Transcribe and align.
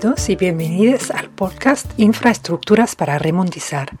Bienvenidos 0.00 0.28
y 0.28 0.36
bienvenidas 0.36 1.10
al 1.10 1.28
podcast 1.28 1.90
Infraestructuras 1.96 2.94
para 2.94 3.18
Remondizar. 3.18 3.98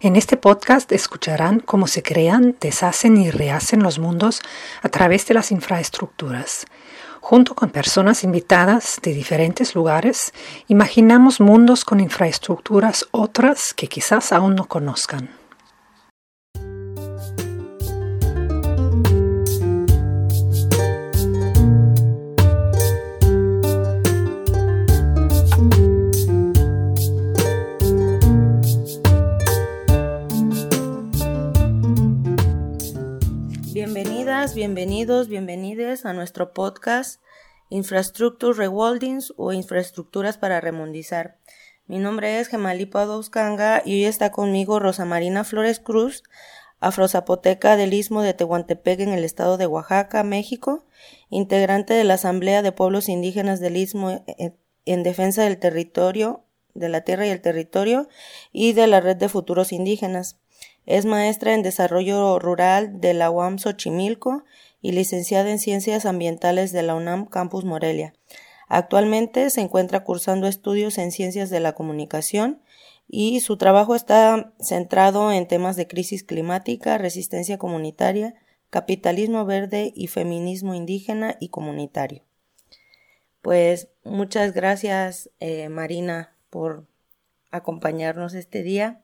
En 0.00 0.16
este 0.16 0.38
podcast 0.38 0.90
escucharán 0.90 1.60
cómo 1.60 1.86
se 1.86 2.02
crean, 2.02 2.56
deshacen 2.58 3.18
y 3.18 3.30
rehacen 3.30 3.82
los 3.82 3.98
mundos 3.98 4.40
a 4.80 4.88
través 4.88 5.26
de 5.26 5.34
las 5.34 5.52
infraestructuras. 5.52 6.64
Junto 7.20 7.54
con 7.54 7.68
personas 7.68 8.24
invitadas 8.24 9.00
de 9.02 9.12
diferentes 9.12 9.74
lugares, 9.74 10.32
imaginamos 10.66 11.40
mundos 11.40 11.84
con 11.84 12.00
infraestructuras 12.00 13.06
otras 13.10 13.74
que 13.74 13.86
quizás 13.86 14.32
aún 14.32 14.54
no 14.54 14.64
conozcan. 14.64 15.37
Bienvenidos, 34.54 35.28
bienvenides 35.28 36.06
a 36.06 36.12
nuestro 36.12 36.52
podcast 36.52 37.20
Infrastructure 37.70 38.56
Rewoldings 38.56 39.34
o 39.36 39.52
Infraestructuras 39.52 40.38
para 40.38 40.60
Remondizar. 40.60 41.38
Mi 41.88 41.98
nombre 41.98 42.38
es 42.38 42.46
Gemalipo 42.46 42.98
Adouskanga 42.98 43.82
y 43.84 43.94
hoy 43.94 44.04
está 44.04 44.30
conmigo 44.30 44.78
Rosa 44.78 45.04
Marina 45.04 45.42
Flores 45.42 45.80
Cruz, 45.80 46.22
afrozapoteca 46.78 47.76
del 47.76 47.92
Istmo 47.92 48.22
de 48.22 48.32
Tehuantepec 48.32 49.00
en 49.00 49.08
el 49.08 49.24
estado 49.24 49.56
de 49.56 49.66
Oaxaca, 49.66 50.22
México, 50.22 50.86
integrante 51.30 51.94
de 51.94 52.04
la 52.04 52.14
Asamblea 52.14 52.62
de 52.62 52.70
Pueblos 52.70 53.08
Indígenas 53.08 53.58
del 53.58 53.76
Istmo 53.76 54.24
en 54.84 55.02
defensa 55.02 55.42
del 55.42 55.58
territorio, 55.58 56.44
de 56.74 56.88
la 56.88 57.00
tierra 57.00 57.26
y 57.26 57.30
el 57.30 57.40
territorio 57.40 58.08
y 58.52 58.72
de 58.72 58.86
la 58.86 59.00
Red 59.00 59.16
de 59.16 59.28
Futuros 59.28 59.72
Indígenas. 59.72 60.38
Es 60.88 61.04
maestra 61.04 61.52
en 61.52 61.62
Desarrollo 61.62 62.38
Rural 62.38 62.98
de 62.98 63.12
la 63.12 63.30
UAM 63.30 63.58
Xochimilco 63.58 64.44
y 64.80 64.92
licenciada 64.92 65.50
en 65.50 65.58
Ciencias 65.58 66.06
Ambientales 66.06 66.72
de 66.72 66.82
la 66.82 66.94
UNAM 66.94 67.26
Campus 67.26 67.66
Morelia. 67.66 68.14
Actualmente 68.68 69.50
se 69.50 69.60
encuentra 69.60 70.02
cursando 70.02 70.46
estudios 70.46 70.96
en 70.96 71.12
Ciencias 71.12 71.50
de 71.50 71.60
la 71.60 71.74
Comunicación 71.74 72.62
y 73.06 73.40
su 73.40 73.58
trabajo 73.58 73.94
está 73.94 74.54
centrado 74.60 75.30
en 75.30 75.46
temas 75.46 75.76
de 75.76 75.86
crisis 75.86 76.24
climática, 76.24 76.96
resistencia 76.96 77.58
comunitaria, 77.58 78.34
capitalismo 78.70 79.44
verde 79.44 79.92
y 79.94 80.06
feminismo 80.06 80.74
indígena 80.74 81.36
y 81.38 81.50
comunitario. 81.50 82.22
Pues 83.42 83.88
muchas 84.04 84.54
gracias 84.54 85.28
eh, 85.38 85.68
Marina 85.68 86.34
por 86.48 86.86
acompañarnos 87.50 88.32
este 88.32 88.62
día. 88.62 89.02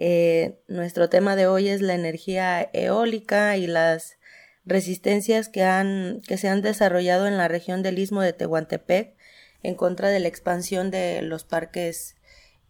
Eh, 0.00 0.62
nuestro 0.68 1.08
tema 1.08 1.34
de 1.34 1.48
hoy 1.48 1.68
es 1.68 1.80
la 1.80 1.94
energía 1.94 2.70
eólica 2.72 3.56
y 3.56 3.66
las 3.66 4.16
resistencias 4.64 5.48
que, 5.48 5.64
han, 5.64 6.22
que 6.24 6.38
se 6.38 6.48
han 6.48 6.62
desarrollado 6.62 7.26
en 7.26 7.36
la 7.36 7.48
región 7.48 7.82
del 7.82 7.98
istmo 7.98 8.22
de 8.22 8.32
Tehuantepec 8.32 9.16
en 9.64 9.74
contra 9.74 10.08
de 10.08 10.20
la 10.20 10.28
expansión 10.28 10.92
de 10.92 11.20
los 11.22 11.42
parques 11.42 12.14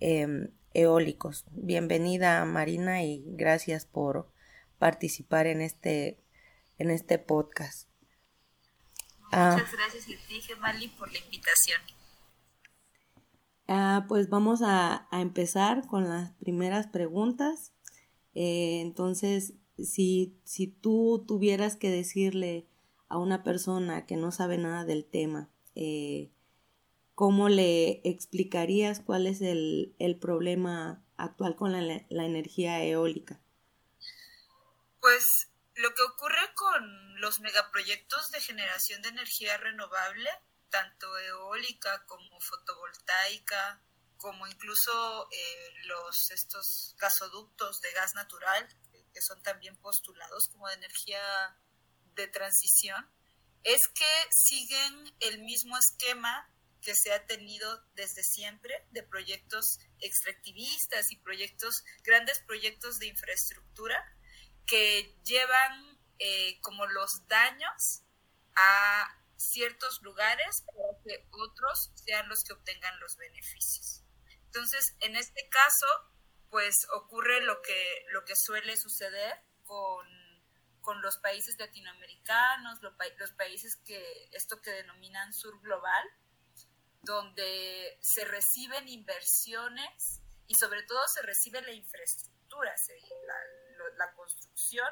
em, 0.00 0.48
eólicos. 0.72 1.44
Bienvenida 1.50 2.42
Marina 2.46 3.02
y 3.02 3.22
gracias 3.26 3.84
por 3.84 4.32
participar 4.78 5.46
en 5.46 5.60
este, 5.60 6.18
en 6.78 6.90
este 6.90 7.18
podcast. 7.18 7.90
Muchas 9.24 9.34
ah. 9.34 9.66
gracias 9.70 10.04
a 10.04 10.78
ti, 10.78 10.88
por 10.98 11.12
la 11.12 11.18
invitación. 11.18 11.97
Ah, 13.70 14.06
pues 14.08 14.30
vamos 14.30 14.62
a, 14.62 15.06
empezar 15.12 15.86
con 15.86 16.08
las 16.08 16.32
primeras 16.36 16.86
preguntas. 16.86 17.74
Eh, 18.34 18.80
entonces, 18.80 19.52
si, 19.76 20.40
si 20.44 20.68
tú 20.68 21.24
tuvieras 21.28 21.76
que 21.76 21.90
decirle 21.90 22.66
a 23.10 23.18
una 23.18 23.42
persona 23.42 24.06
que 24.06 24.16
no 24.16 24.32
sabe 24.32 24.56
nada 24.56 24.86
del 24.86 25.04
tema, 25.04 25.50
eh, 25.74 26.32
¿cómo 27.14 27.50
le 27.50 28.00
explicarías 28.08 29.00
cuál 29.00 29.26
es 29.26 29.42
el, 29.42 29.94
problema 30.18 31.04
actual 31.18 31.54
con 31.54 31.72
la, 31.72 31.82
la, 32.08 32.24
energía 32.24 32.82
eólica? 32.82 33.38
Pues 35.00 35.26
lo 35.74 35.92
que 35.92 36.02
ocurre 36.02 36.54
con 36.54 37.20
los 37.20 37.40
megaproyectos 37.40 38.30
de 38.30 38.40
generación 38.40 39.02
de 39.02 39.10
energía 39.10 39.58
renovable 39.58 40.30
tanto 40.70 41.18
eólica 41.18 42.04
como 42.06 42.40
fotovoltaica, 42.40 43.82
como 44.16 44.46
incluso 44.46 45.28
eh, 45.30 45.72
los 45.84 46.30
estos 46.30 46.94
gasoductos 46.98 47.80
de 47.80 47.92
gas 47.92 48.14
natural 48.14 48.68
que 49.12 49.20
son 49.22 49.42
también 49.42 49.76
postulados 49.76 50.48
como 50.48 50.68
de 50.68 50.74
energía 50.74 51.20
de 52.14 52.26
transición, 52.28 53.10
es 53.64 53.80
que 53.94 54.28
siguen 54.30 55.14
el 55.20 55.42
mismo 55.42 55.76
esquema 55.76 56.52
que 56.80 56.94
se 56.94 57.12
ha 57.12 57.26
tenido 57.26 57.84
desde 57.94 58.22
siempre 58.22 58.86
de 58.90 59.02
proyectos 59.02 59.78
extractivistas 60.00 61.10
y 61.10 61.16
proyectos, 61.16 61.82
grandes 62.04 62.40
proyectos 62.46 62.98
de 62.98 63.08
infraestructura 63.08 63.96
que 64.66 65.16
llevan 65.24 65.98
eh, 66.18 66.60
como 66.60 66.86
los 66.86 67.26
daños 67.26 68.02
a 68.54 69.17
ciertos 69.38 70.02
lugares 70.02 70.64
para 70.66 71.00
que 71.02 71.26
otros 71.30 71.92
sean 71.94 72.28
los 72.28 72.42
que 72.42 72.52
obtengan 72.52 72.98
los 73.00 73.16
beneficios. 73.16 74.02
Entonces, 74.46 74.96
en 75.00 75.16
este 75.16 75.48
caso, 75.48 75.86
pues 76.50 76.74
ocurre 76.94 77.40
lo 77.42 77.62
que, 77.62 78.06
lo 78.10 78.24
que 78.24 78.34
suele 78.34 78.76
suceder 78.76 79.40
con, 79.64 80.06
con 80.80 81.00
los 81.02 81.18
países 81.18 81.56
latinoamericanos, 81.58 82.82
los, 82.82 83.32
países 83.32 83.76
que 83.84 84.28
esto 84.32 84.60
que 84.60 84.70
denominan 84.70 85.32
sur 85.32 85.60
global, 85.60 86.04
donde 87.02 87.96
se 88.00 88.24
reciben 88.24 88.88
inversiones 88.88 90.20
y 90.46 90.54
sobre 90.56 90.82
todo 90.82 91.00
se 91.06 91.22
recibe 91.22 91.62
la 91.62 91.72
infraestructura, 91.72 92.74
la 93.96 94.12
construcción 94.14 94.88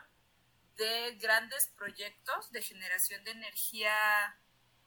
de 0.76 1.16
grandes 1.16 1.72
proyectos 1.76 2.50
de 2.52 2.62
generación 2.62 3.24
de 3.24 3.32
energía 3.32 4.38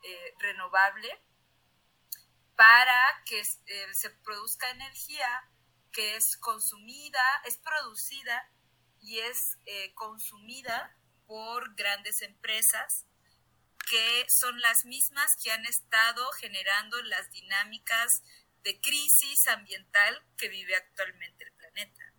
eh, 0.03 0.33
renovable 0.39 1.09
para 2.55 3.23
que 3.25 3.39
eh, 3.39 3.87
se 3.93 4.09
produzca 4.09 4.69
energía 4.69 5.27
que 5.91 6.15
es 6.15 6.37
consumida, 6.37 7.23
es 7.45 7.57
producida 7.57 8.51
y 9.01 9.19
es 9.19 9.57
eh, 9.65 9.93
consumida 9.95 10.95
por 11.25 11.75
grandes 11.75 12.21
empresas 12.21 13.05
que 13.89 14.25
son 14.29 14.59
las 14.59 14.85
mismas 14.85 15.31
que 15.41 15.51
han 15.51 15.65
estado 15.65 16.29
generando 16.33 17.01
las 17.03 17.31
dinámicas 17.31 18.21
de 18.63 18.79
crisis 18.79 19.47
ambiental 19.47 20.21
que 20.37 20.49
vive 20.49 20.75
actualmente 20.75 21.45
el 21.45 21.51
planeta. 21.53 22.13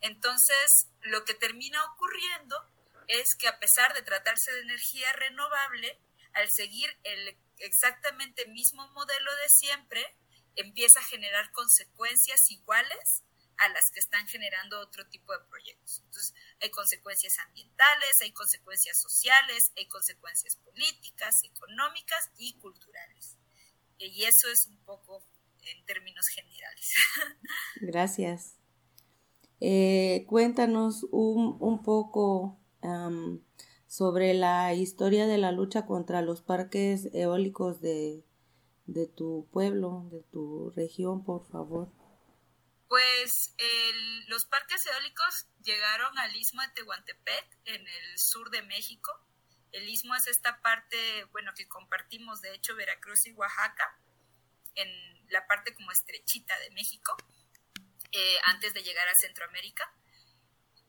Entonces, 0.00 0.88
lo 1.02 1.24
que 1.24 1.34
termina 1.34 1.84
ocurriendo 1.92 2.56
es 3.10 3.34
que 3.38 3.48
a 3.48 3.58
pesar 3.58 3.92
de 3.94 4.02
tratarse 4.02 4.52
de 4.52 4.60
energía 4.60 5.12
renovable, 5.12 6.00
al 6.32 6.48
seguir 6.50 6.88
el 7.02 7.36
exactamente 7.58 8.46
mismo 8.46 8.88
modelo 8.92 9.30
de 9.36 9.48
siempre, 9.48 10.16
empieza 10.54 11.00
a 11.00 11.04
generar 11.04 11.50
consecuencias 11.52 12.50
iguales 12.50 13.24
a 13.58 13.68
las 13.68 13.90
que 13.92 14.00
están 14.00 14.26
generando 14.26 14.80
otro 14.80 15.06
tipo 15.08 15.32
de 15.32 15.44
proyectos. 15.50 16.00
Entonces, 16.04 16.34
hay 16.60 16.70
consecuencias 16.70 17.38
ambientales, 17.46 18.16
hay 18.22 18.32
consecuencias 18.32 18.98
sociales, 18.98 19.72
hay 19.76 19.86
consecuencias 19.86 20.56
políticas, 20.56 21.42
económicas 21.44 22.30
y 22.38 22.54
culturales. 22.58 23.36
Y 23.98 24.24
eso 24.24 24.48
es 24.50 24.66
un 24.66 24.78
poco 24.84 25.26
en 25.62 25.84
términos 25.84 26.26
generales. 26.28 26.94
Gracias. 27.82 28.56
Eh, 29.60 30.24
cuéntanos 30.26 31.04
un, 31.10 31.58
un 31.60 31.82
poco 31.82 32.58
sobre 33.86 34.34
la 34.34 34.74
historia 34.74 35.26
de 35.26 35.38
la 35.38 35.52
lucha 35.52 35.86
contra 35.86 36.22
los 36.22 36.42
parques 36.42 37.08
eólicos 37.12 37.80
de, 37.80 38.24
de 38.86 39.06
tu 39.06 39.48
pueblo, 39.52 40.08
de 40.10 40.22
tu 40.22 40.70
región, 40.76 41.24
por 41.24 41.46
favor. 41.48 41.92
Pues 42.88 43.54
los 44.26 44.44
parques 44.46 44.84
eólicos 44.86 45.46
llegaron 45.62 46.18
al 46.18 46.34
istmo 46.34 46.60
de 46.62 46.68
Tehuantepec, 46.74 47.58
en 47.66 47.86
el 47.86 48.18
sur 48.18 48.50
de 48.50 48.62
México. 48.62 49.12
El 49.70 49.88
istmo 49.88 50.14
es 50.16 50.26
esta 50.26 50.60
parte, 50.60 50.96
bueno, 51.30 51.52
que 51.54 51.68
compartimos, 51.68 52.40
de 52.40 52.52
hecho, 52.54 52.74
Veracruz 52.74 53.26
y 53.26 53.32
Oaxaca, 53.32 53.96
en 54.74 54.88
la 55.28 55.46
parte 55.46 55.72
como 55.74 55.92
estrechita 55.92 56.58
de 56.58 56.70
México, 56.70 57.16
eh, 58.10 58.36
antes 58.46 58.74
de 58.74 58.82
llegar 58.82 59.06
a 59.08 59.14
Centroamérica. 59.14 59.94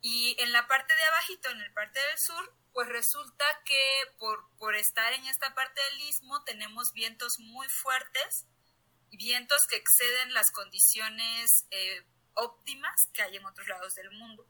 Y 0.02 0.36
en 0.40 0.52
la 0.52 0.68
parte 0.68 0.96
de 0.96 1.04
abajito, 1.04 1.50
en 1.50 1.62
el 1.62 1.74
parte 1.74 2.00
del 2.00 2.18
sur, 2.18 2.56
pues 2.74 2.88
resulta 2.90 3.46
que 3.66 4.04
por, 4.18 4.50
por 4.58 4.76
estar 4.76 5.14
en 5.14 5.26
esta 5.28 5.54
parte 5.54 5.80
del 5.82 6.02
istmo 6.02 6.44
tenemos 6.44 6.92
vientos 6.94 7.36
muy 7.40 7.68
fuertes 7.70 8.48
vientos 9.18 9.62
que 9.70 9.76
exceden 9.76 10.34
las 10.34 10.52
condiciones 10.52 11.68
eh, 11.70 12.04
óptimas 12.34 13.10
que 13.14 13.22
hay 13.22 13.36
en 13.36 13.46
otros 13.46 13.68
lados 13.68 13.94
del 13.96 14.12
mundo. 14.12 14.48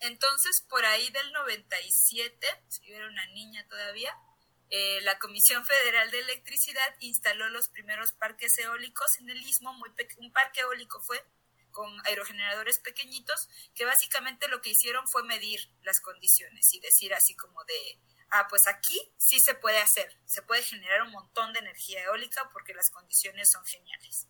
Entonces, 0.00 0.64
por 0.68 0.84
ahí 0.84 1.08
del 1.10 1.32
97, 1.32 2.46
si 2.68 2.86
yo 2.86 2.96
era 2.96 3.06
una 3.06 3.26
niña 3.28 3.66
todavía, 3.68 4.12
eh, 4.68 5.00
la 5.02 5.18
Comisión 5.18 5.64
Federal 5.64 6.10
de 6.10 6.20
Electricidad 6.20 6.96
instaló 6.98 7.48
los 7.50 7.68
primeros 7.68 8.12
parques 8.12 8.58
eólicos 8.58 9.06
en 9.20 9.30
el 9.30 9.40
istmo, 9.40 9.72
muy 9.74 9.90
un 10.18 10.32
parque 10.32 10.60
eólico 10.60 11.00
fue 11.02 11.24
con 11.72 11.90
aerogeneradores 12.06 12.78
pequeñitos, 12.80 13.48
que 13.74 13.84
básicamente 13.84 14.48
lo 14.48 14.60
que 14.60 14.70
hicieron 14.70 15.06
fue 15.08 15.24
medir 15.24 15.58
las 15.82 16.00
condiciones 16.00 16.72
y 16.72 16.80
decir 16.80 17.12
así 17.14 17.34
como 17.34 17.64
de, 17.64 18.00
ah, 18.30 18.46
pues 18.48 18.66
aquí 18.68 18.98
sí 19.18 19.38
se 19.44 19.54
puede 19.54 19.78
hacer, 19.78 20.16
se 20.26 20.42
puede 20.42 20.62
generar 20.62 21.02
un 21.02 21.10
montón 21.10 21.52
de 21.52 21.60
energía 21.60 22.04
eólica 22.04 22.48
porque 22.52 22.74
las 22.74 22.90
condiciones 22.90 23.50
son 23.50 23.64
geniales. 23.64 24.28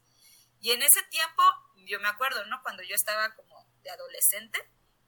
Y 0.61 0.71
en 0.71 0.83
ese 0.83 1.03
tiempo, 1.11 1.43
yo 1.87 1.99
me 2.01 2.09
acuerdo, 2.09 2.45
¿no? 2.47 2.63
Cuando 2.63 2.83
yo 2.85 2.95
estaba 2.95 3.35
como 3.35 3.67
de 3.83 3.91
adolescente, 3.91 4.59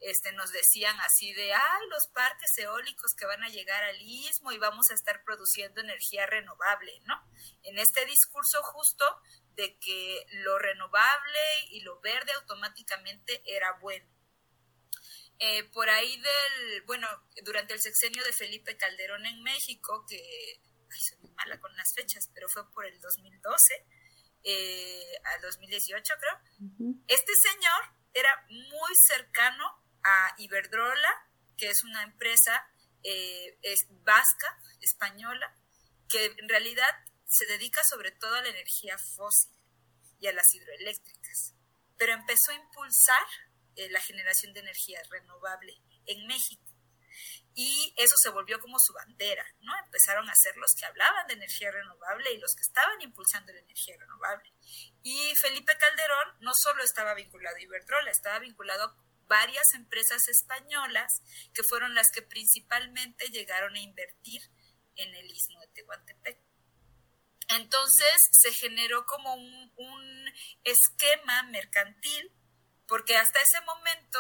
este, 0.05 0.33
nos 0.33 0.53
decían 0.53 0.99
así 1.01 1.33
de, 1.33 1.53
ay, 1.53 1.87
los 1.89 2.09
parques 2.09 2.57
eólicos 2.59 3.15
que 3.15 3.27
van 3.27 3.43
a 3.43 3.49
llegar 3.49 3.83
al 3.85 4.01
istmo 4.01 4.53
y 4.53 4.59
vamos 4.59 4.91
a 4.91 4.95
estar 4.95 5.25
produciendo 5.25 5.81
energía 5.81 6.27
renovable, 6.27 7.01
¿no? 7.05 7.15
En 7.63 7.79
este 7.79 8.05
discurso 8.05 8.63
justo 8.63 9.05
de 9.55 9.79
que 9.79 10.27
lo 10.45 10.59
renovable 10.59 11.41
y 11.71 11.81
lo 11.81 12.01
verde 12.01 12.33
automáticamente 12.33 13.43
era 13.47 13.73
bueno. 13.81 14.07
Eh, 15.39 15.65
por 15.73 15.89
ahí 15.89 16.21
del, 16.21 16.83
bueno, 16.83 17.09
durante 17.43 17.75
el 17.75 17.81
sexenio 17.81 18.23
de 18.25 18.33
Felipe 18.33 18.77
Calderón 18.77 19.27
en 19.27 19.43
México, 19.43 20.05
que, 20.09 20.17
ay, 20.91 21.01
soy 21.01 21.19
muy 21.19 21.33
mala 21.33 21.59
con 21.61 21.75
las 21.77 21.95
fechas, 21.95 22.31
pero 22.35 22.49
fue 22.49 22.71
por 22.73 22.87
el 22.87 23.01
2012 23.01 23.85
eh, 24.45 25.17
al 25.25 25.41
2018 25.41 26.15
creo, 26.21 26.99
este 27.09 27.33
señor 27.41 27.97
era 28.13 28.47
muy 28.51 28.93
cercano 28.95 29.84
a 30.05 30.35
Iberdrola, 30.39 31.29
que 31.57 31.69
es 31.69 31.83
una 31.85 32.03
empresa 32.03 32.69
eh, 33.03 33.59
vasca, 34.05 34.59
española, 34.81 35.55
que 36.09 36.27
en 36.27 36.49
realidad 36.49 36.89
se 37.27 37.47
dedica 37.47 37.83
sobre 37.85 38.13
todo 38.13 38.35
a 38.35 38.43
la 38.43 38.49
energía 38.49 38.97
fósil 38.99 39.51
y 40.21 40.27
a 40.27 40.33
las 40.33 40.55
hidroeléctricas, 40.55 41.55
pero 41.97 42.13
empezó 42.13 42.53
a 42.53 42.55
impulsar 42.55 43.27
eh, 43.77 43.89
la 43.91 44.01
generación 44.01 44.53
de 44.53 44.61
energía 44.61 45.01
renovable 45.11 45.75
en 46.07 46.27
México. 46.27 46.63
Y 47.57 47.95
eso 47.97 48.17
se 48.17 48.31
volvió 48.31 48.59
como 48.59 48.79
su 48.81 48.93
bandera, 48.93 49.47
¿no? 49.61 49.73
Empezaron 49.85 50.29
a 50.29 50.35
ser 50.35 50.57
los 50.57 50.75
que 50.75 50.87
hablaban 50.87 51.27
de 51.29 51.35
energía 51.35 51.71
renovable 51.71 52.33
y 52.33 52.39
los 52.39 52.55
que 52.55 52.63
estaban 52.63 53.01
impulsando 53.01 53.53
la 53.53 53.61
energía 53.61 53.97
renovable. 53.97 54.53
Y 55.05 55.33
Felipe 55.37 55.77
Calderón 55.79 56.37
no 56.41 56.53
solo 56.55 56.83
estaba 56.83 57.15
vinculado 57.15 57.57
a 57.57 57.61
Iberdrola, 57.61 58.11
estaba 58.11 58.41
vinculado 58.41 58.97
varias 59.35 59.75
empresas 59.75 60.29
españolas 60.29 61.11
que 61.53 61.65
fueron 61.65 61.93
las 61.93 62.07
que 62.15 62.23
principalmente 62.23 63.27
llegaron 63.31 63.75
a 63.75 63.81
invertir 63.81 64.41
en 64.95 65.13
el 65.13 65.27
istmo 65.29 65.59
de 65.61 65.67
Tehuantepec. 65.75 66.39
Entonces 67.49 68.15
se 68.31 68.53
generó 68.53 69.05
como 69.07 69.35
un, 69.35 70.05
esquema 70.65 71.43
mercantil, 71.45 72.33
porque 72.89 73.17
hasta 73.17 73.41
ese 73.41 73.61
momento 73.61 74.19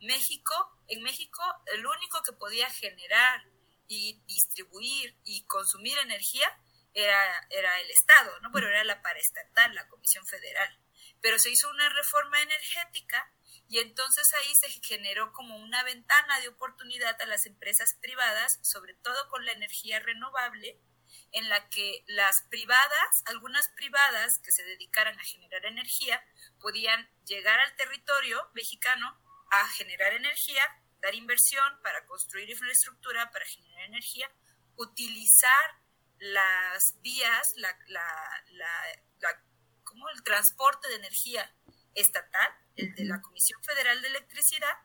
México, 0.00 0.54
en 0.88 1.02
México, 1.02 1.42
el 1.74 1.86
único 1.86 2.22
que 2.22 2.32
podía 2.32 2.68
generar 2.70 3.40
y 3.88 4.20
distribuir 4.26 5.16
y 5.24 5.44
consumir 5.46 5.96
energía 5.98 6.48
era, 6.92 7.46
era 7.50 7.80
el 7.80 7.90
Estado, 7.90 8.38
¿no? 8.40 8.50
Pero 8.52 8.68
era 8.68 8.84
la 8.84 9.00
paraestatal, 9.00 9.74
la 9.74 9.88
Comisión 9.88 10.26
Federal. 10.26 10.78
Pero 11.20 11.38
se 11.38 11.50
hizo 11.50 11.70
una 11.70 11.88
reforma 11.88 12.42
energética 12.42 13.32
y 13.68 13.80
entonces 13.80 14.24
ahí 14.34 14.52
se 14.60 14.68
generó 14.86 15.32
como 15.32 15.56
una 15.56 15.82
ventana 15.82 16.40
de 16.40 16.48
oportunidad 16.48 17.20
a 17.20 17.26
las 17.26 17.46
empresas 17.46 17.88
privadas, 18.00 18.58
sobre 18.62 18.94
todo 18.94 19.28
con 19.28 19.44
la 19.44 19.52
energía 19.52 19.98
renovable, 20.00 20.80
en 21.32 21.48
la 21.48 21.68
que 21.68 22.04
las 22.06 22.34
privadas, 22.50 23.22
algunas 23.26 23.64
privadas 23.74 24.38
que 24.42 24.52
se 24.52 24.64
dedicaran 24.64 25.18
a 25.18 25.24
generar 25.24 25.64
energía, 25.66 26.22
podían 26.60 27.08
llegar 27.24 27.58
al 27.60 27.74
territorio 27.76 28.50
mexicano 28.54 29.18
a 29.50 29.68
generar 29.68 30.12
energía, 30.12 30.64
dar 31.00 31.14
inversión 31.14 31.80
para 31.82 32.04
construir 32.06 32.48
infraestructura 32.50 33.30
para 33.30 33.44
generar 33.46 33.84
energía, 33.84 34.30
utilizar 34.76 35.70
las 36.18 36.94
vías, 37.00 37.42
la, 37.56 37.76
como 39.84 40.08
el 40.10 40.22
transporte 40.22 40.88
de 40.88 40.96
energía 40.96 41.54
estatal, 41.94 42.54
el 42.76 42.94
de 42.94 43.04
la 43.04 43.20
Comisión 43.20 43.62
Federal 43.62 44.00
de 44.02 44.08
Electricidad, 44.08 44.76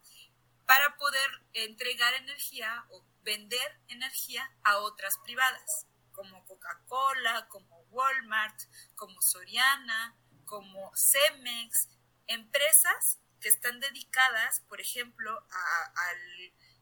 para 0.65 0.95
poder 0.97 1.29
entregar 1.53 2.13
energía 2.13 2.85
o 2.91 3.05
vender 3.23 3.81
energía 3.87 4.49
a 4.63 4.77
otras 4.79 5.13
privadas, 5.23 5.85
como 6.11 6.45
Coca-Cola, 6.45 7.47
como 7.49 7.81
Walmart, 7.89 8.59
como 8.95 9.21
Soriana, 9.21 10.17
como 10.45 10.91
Cemex, 10.95 11.89
empresas 12.27 13.19
que 13.39 13.49
están 13.49 13.79
dedicadas, 13.79 14.61
por 14.69 14.79
ejemplo, 14.79 15.31
a, 15.31 15.93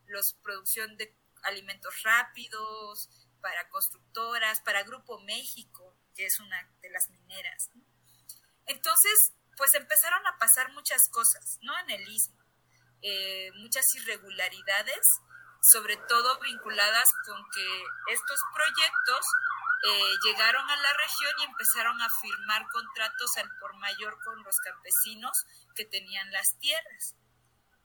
la 0.07 0.21
producción 0.43 0.97
de 0.97 1.15
alimentos 1.43 2.01
rápidos, 2.03 3.09
para 3.41 3.69
constructoras, 3.69 4.59
para 4.61 4.83
Grupo 4.83 5.19
México, 5.21 5.95
que 6.13 6.25
es 6.25 6.39
una 6.39 6.69
de 6.81 6.89
las 6.89 7.09
mineras. 7.09 7.69
Entonces, 8.65 9.33
pues 9.59 9.75
empezaron 9.75 10.25
a 10.25 10.37
pasar 10.37 10.71
muchas 10.71 11.01
cosas, 11.11 11.59
¿no? 11.61 11.77
En 11.79 11.89
el 11.89 12.07
istmo, 12.07 12.39
eh, 13.01 13.51
muchas 13.57 13.83
irregularidades, 13.93 15.05
sobre 15.61 15.97
todo 15.97 16.39
vinculadas 16.39 17.07
con 17.25 17.43
que 17.51 17.83
estos 18.13 18.39
proyectos 18.53 19.25
eh, 19.83 20.13
llegaron 20.23 20.69
a 20.69 20.77
la 20.77 20.93
región 20.93 21.33
y 21.39 21.43
empezaron 21.43 22.01
a 22.01 22.09
firmar 22.21 22.67
contratos 22.71 23.35
al 23.35 23.51
por 23.59 23.75
mayor 23.75 24.17
con 24.23 24.41
los 24.43 24.55
campesinos 24.59 25.45
que 25.75 25.83
tenían 25.83 26.31
las 26.31 26.57
tierras. 26.59 27.15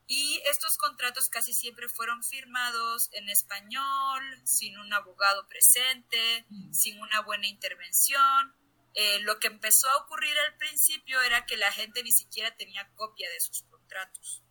Y 0.07 0.41
estos 0.47 0.77
contratos 0.77 1.25
casi 1.29 1.53
siempre 1.55 1.89
fueron 1.89 2.23
firmados 2.23 3.09
en 3.13 3.29
español, 3.29 4.23
sin 4.45 4.79
un 4.79 4.93
abogado 4.93 5.49
presente, 5.49 6.47
sin 6.73 7.01
una 7.01 7.21
buena 7.23 7.49
intervención. 7.49 8.55
Eh, 8.95 9.21
lo 9.21 9.39
que 9.41 9.49
empezó 9.49 9.89
a 9.89 9.97
ocurrir 9.99 10.37
al 10.39 10.57
principio 10.57 11.21
era 11.23 11.47
que 11.47 11.57
la 11.57 11.73
gente 11.73 12.03
ni 12.03 12.13
siquiera 12.13 12.57
tenía 12.57 12.89
copia 12.95 13.29
de 13.29 13.41
sus 13.41 13.63
contratos. 13.65 14.43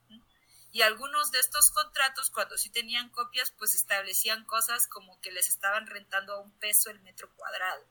Y 0.71 0.81
algunos 0.81 1.29
de 1.31 1.39
estos 1.39 1.69
contratos, 1.69 2.31
cuando 2.31 2.57
sí 2.57 2.71
tenían 2.71 3.09
copias, 3.11 3.53
pues 3.57 3.75
establecían 3.75 4.43
cosas 4.45 4.87
como 4.87 5.21
que 5.21 5.31
les 5.31 5.47
estaban 5.47 5.85
rentando 5.85 6.33
a 6.33 6.41
un 6.41 6.51
peso 6.57 6.89
el 6.89 6.99
metro 7.01 7.31
cuadrado. 7.35 7.85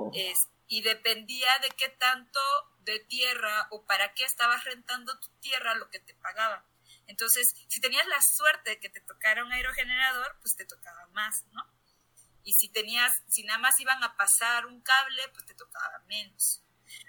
Oh. 0.00 0.12
y 0.68 0.82
dependía 0.82 1.58
de 1.58 1.70
qué 1.70 1.88
tanto 1.88 2.38
de 2.80 3.00
tierra 3.00 3.66
o 3.70 3.84
para 3.84 4.14
qué 4.14 4.22
estabas 4.22 4.62
rentando 4.64 5.18
tu 5.18 5.28
tierra 5.40 5.74
lo 5.74 5.90
que 5.90 5.98
te 5.98 6.14
pagaban. 6.14 6.62
Entonces, 7.08 7.46
si 7.68 7.80
tenías 7.80 8.06
la 8.06 8.20
suerte 8.36 8.70
de 8.70 8.78
que 8.78 8.90
te 8.90 9.00
tocara 9.00 9.42
un 9.42 9.50
aerogenerador, 9.50 10.36
pues 10.40 10.54
te 10.56 10.66
tocaba 10.66 11.06
más, 11.08 11.44
¿no? 11.52 11.66
Y 12.48 12.54
si 12.54 12.70
tenías, 12.70 13.12
si 13.28 13.42
nada 13.42 13.58
más 13.58 13.78
iban 13.78 14.02
a 14.02 14.16
pasar 14.16 14.64
un 14.64 14.80
cable, 14.80 15.22
pues 15.34 15.44
te 15.44 15.52
tocaba 15.52 16.02
menos. 16.08 16.62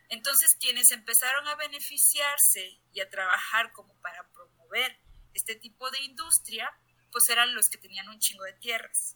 Entonces, 0.10 0.58
quienes 0.60 0.92
empezaron 0.92 1.48
a 1.48 1.56
beneficiarse 1.56 2.82
y 2.92 3.00
a 3.00 3.10
trabajar 3.10 3.72
como 3.72 3.94
para 4.02 4.28
promover 4.34 5.00
este 5.34 5.56
tipo 5.56 5.90
de 5.92 6.02
industria, 6.02 6.70
pues 7.10 7.30
eran 7.30 7.56
los 7.56 7.70
que 7.70 7.78
tenían 7.78 8.10
un 8.10 8.20
chingo 8.20 8.44
de 8.44 8.52
tierras. 8.60 9.16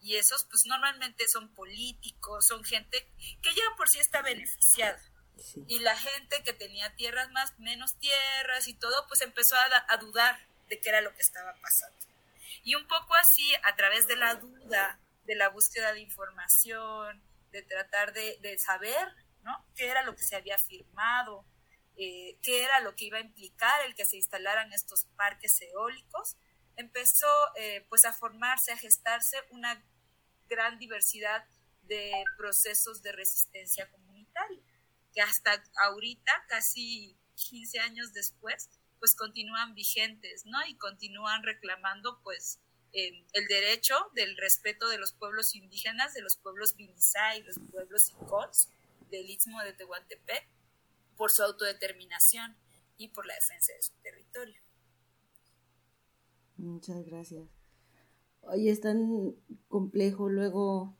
Y 0.00 0.16
esos, 0.16 0.46
pues 0.46 0.62
normalmente 0.64 1.28
son 1.28 1.52
políticos, 1.54 2.46
son 2.48 2.64
gente 2.64 3.06
que 3.42 3.54
ya 3.54 3.76
por 3.76 3.90
sí 3.90 3.98
está 3.98 4.22
beneficiada. 4.22 5.02
Y 5.68 5.80
la 5.80 5.98
gente 5.98 6.42
que 6.44 6.54
tenía 6.54 6.96
tierras 6.96 7.30
más, 7.32 7.58
menos 7.58 7.98
tierras 7.98 8.68
y 8.68 8.72
todo, 8.72 9.06
pues 9.06 9.20
empezó 9.20 9.54
a, 9.56 9.96
dudar 9.98 10.48
de 10.70 10.80
qué 10.80 10.88
era 10.88 11.02
lo 11.02 11.14
que 11.14 11.20
estaba 11.20 11.52
pasando. 11.60 12.06
Y 12.64 12.74
un 12.74 12.88
poco 12.88 13.14
así, 13.16 13.52
a 13.64 13.76
través 13.76 14.06
de 14.06 14.16
la 14.16 14.36
duda, 14.36 14.98
de 15.24 15.34
la 15.34 15.48
búsqueda 15.48 15.92
de 15.92 16.00
información, 16.00 17.22
de 17.50 17.62
tratar 17.62 18.12
de, 18.12 18.58
saber, 18.58 19.08
¿no? 19.42 19.66
¿Qué 19.74 19.88
era 19.88 20.02
lo 20.02 20.14
que 20.16 20.24
se 20.24 20.36
había 20.36 20.58
firmado? 20.58 21.44
Eh, 21.96 22.38
qué 22.42 22.64
era 22.64 22.80
lo 22.80 22.96
que 22.96 23.04
iba 23.04 23.18
a 23.18 23.22
implicar 23.22 23.84
el 23.86 23.94
que 23.94 24.06
se 24.06 24.16
instalaran 24.16 24.72
estos 24.72 25.04
parques 25.16 25.60
eólicos, 25.60 26.36
empezó 26.76 27.28
eh, 27.56 27.84
pues 27.88 28.04
a 28.04 28.12
formarse, 28.12 28.72
a 28.72 28.78
gestarse 28.78 29.36
una 29.50 29.84
gran 30.48 30.78
diversidad 30.78 31.44
de 31.82 32.24
procesos 32.38 33.02
de 33.02 33.12
resistencia 33.12 33.90
comunitaria 33.90 34.62
que 35.12 35.20
hasta 35.20 35.62
ahorita, 35.84 36.32
casi 36.48 37.16
15 37.50 37.80
años 37.80 38.12
después, 38.12 38.70
pues 38.98 39.14
continúan 39.14 39.74
vigentes, 39.74 40.44
¿no? 40.46 40.58
Y 40.66 40.76
continúan 40.76 41.42
reclamando, 41.42 42.20
pues, 42.22 42.60
el 42.92 43.46
derecho 43.48 43.94
del 44.14 44.36
respeto 44.36 44.88
de 44.88 44.98
los 44.98 45.12
pueblos 45.12 45.54
indígenas, 45.54 46.14
de 46.14 46.22
los 46.22 46.36
pueblos 46.36 46.74
Binizá 46.76 47.36
y 47.36 47.42
los 47.42 47.58
pueblos 47.70 48.10
Icots, 48.10 48.68
del 49.10 49.28
istmo 49.30 49.60
de 49.62 49.72
Tehuantepec 49.72 50.48
por 51.16 51.30
su 51.30 51.42
autodeterminación 51.42 52.56
y 52.96 53.08
por 53.08 53.26
la 53.26 53.34
defensa 53.34 53.72
de 53.74 53.82
su 53.82 53.92
territorio. 54.02 54.60
Muchas 56.56 57.04
gracias. 57.04 57.48
Oye, 58.42 58.70
es 58.70 58.80
tan 58.80 59.36
complejo 59.68 60.28
luego 60.28 60.96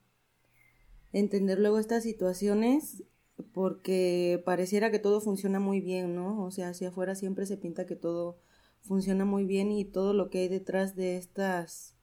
entender 1.12 1.58
luego 1.58 1.78
estas 1.78 2.02
situaciones 2.02 3.04
porque 3.52 4.42
pareciera 4.44 4.90
que 4.90 4.98
todo 4.98 5.20
funciona 5.20 5.60
muy 5.60 5.80
bien, 5.80 6.14
¿no? 6.14 6.44
O 6.44 6.50
sea, 6.50 6.68
hacia 6.68 6.88
afuera 6.88 7.14
siempre 7.14 7.46
se 7.46 7.56
pinta 7.56 7.86
que 7.86 7.96
todo 7.96 8.40
funciona 8.82 9.24
muy 9.24 9.44
bien 9.44 9.70
y 9.72 9.84
todo 9.84 10.12
lo 10.12 10.30
que 10.30 10.40
hay 10.40 10.48
detrás 10.48 10.96
de 10.96 11.16
estas, 11.16 11.96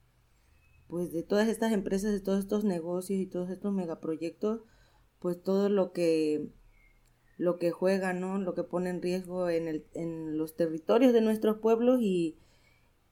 pues 0.88 1.12
de 1.12 1.22
todas 1.22 1.48
estas 1.48 1.72
empresas, 1.72 2.12
de 2.12 2.20
todos 2.20 2.40
estos 2.40 2.64
negocios 2.64 3.20
y 3.20 3.26
todos 3.26 3.50
estos 3.50 3.72
megaproyectos, 3.72 4.62
pues 5.18 5.42
todo 5.42 5.68
lo 5.68 5.92
que 5.92 6.50
lo 7.36 7.58
que 7.58 7.70
juega, 7.70 8.12
¿no? 8.12 8.38
Lo 8.38 8.54
que 8.54 8.64
pone 8.64 8.90
en 8.90 9.00
riesgo 9.00 9.48
en, 9.48 9.66
el, 9.66 9.86
en 9.94 10.36
los 10.36 10.56
territorios 10.56 11.14
de 11.14 11.22
nuestros 11.22 11.56
pueblos 11.56 12.00
y, 12.02 12.38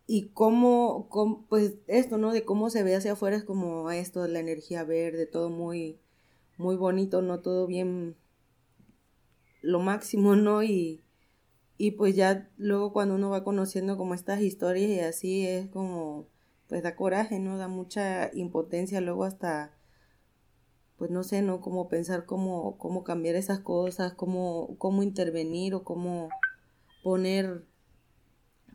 y 0.07 0.29
cómo, 0.35 1.09
cómo, 1.09 1.47
pues 1.49 1.79
esto, 1.87 2.19
¿no? 2.19 2.33
De 2.33 2.45
cómo 2.45 2.69
se 2.69 2.83
ve 2.83 2.95
hacia 2.95 3.13
afuera 3.13 3.39
es 3.39 3.45
como 3.45 3.91
esto, 3.91 4.27
la 4.27 4.41
energía 4.41 4.85
verde, 4.85 5.25
todo 5.25 5.49
muy, 5.49 5.99
muy 6.59 6.77
bonito, 6.77 7.23
¿no? 7.23 7.41
Todo 7.41 7.67
bien, 7.67 8.17
lo 9.63 9.81
máximo, 9.81 10.37
¿no? 10.37 10.63
Y, 10.63 11.03
y 11.79 11.93
pues 11.93 12.17
ya 12.17 12.51
luego 12.57 12.93
cuando 12.93 13.15
uno 13.15 13.31
va 13.31 13.45
conociendo 13.45 13.97
como 13.97 14.15
estas 14.15 14.41
historias 14.41 14.91
y 14.91 14.99
así 14.99 15.47
es 15.47 15.69
como, 15.69 16.27
pues 16.67 16.83
da 16.83 16.97
coraje, 16.97 17.39
¿no? 17.39 17.57
Da 17.57 17.69
mucha 17.69 18.31
impotencia 18.35 19.01
luego 19.01 19.23
hasta, 19.23 19.73
pues 20.97 21.13
no 21.13 21.23
sé, 21.23 21.41
¿no? 21.41 21.61
Como 21.61 21.89
pensar 21.89 22.27
cómo, 22.27 22.77
cómo 22.79 23.05
cambiar 23.05 23.37
esas 23.37 23.61
cosas, 23.61 24.13
cómo, 24.15 24.77
cómo 24.79 25.05
intervenir 25.05 25.73
o 25.75 25.85
cómo 25.85 26.31
poner, 27.05 27.65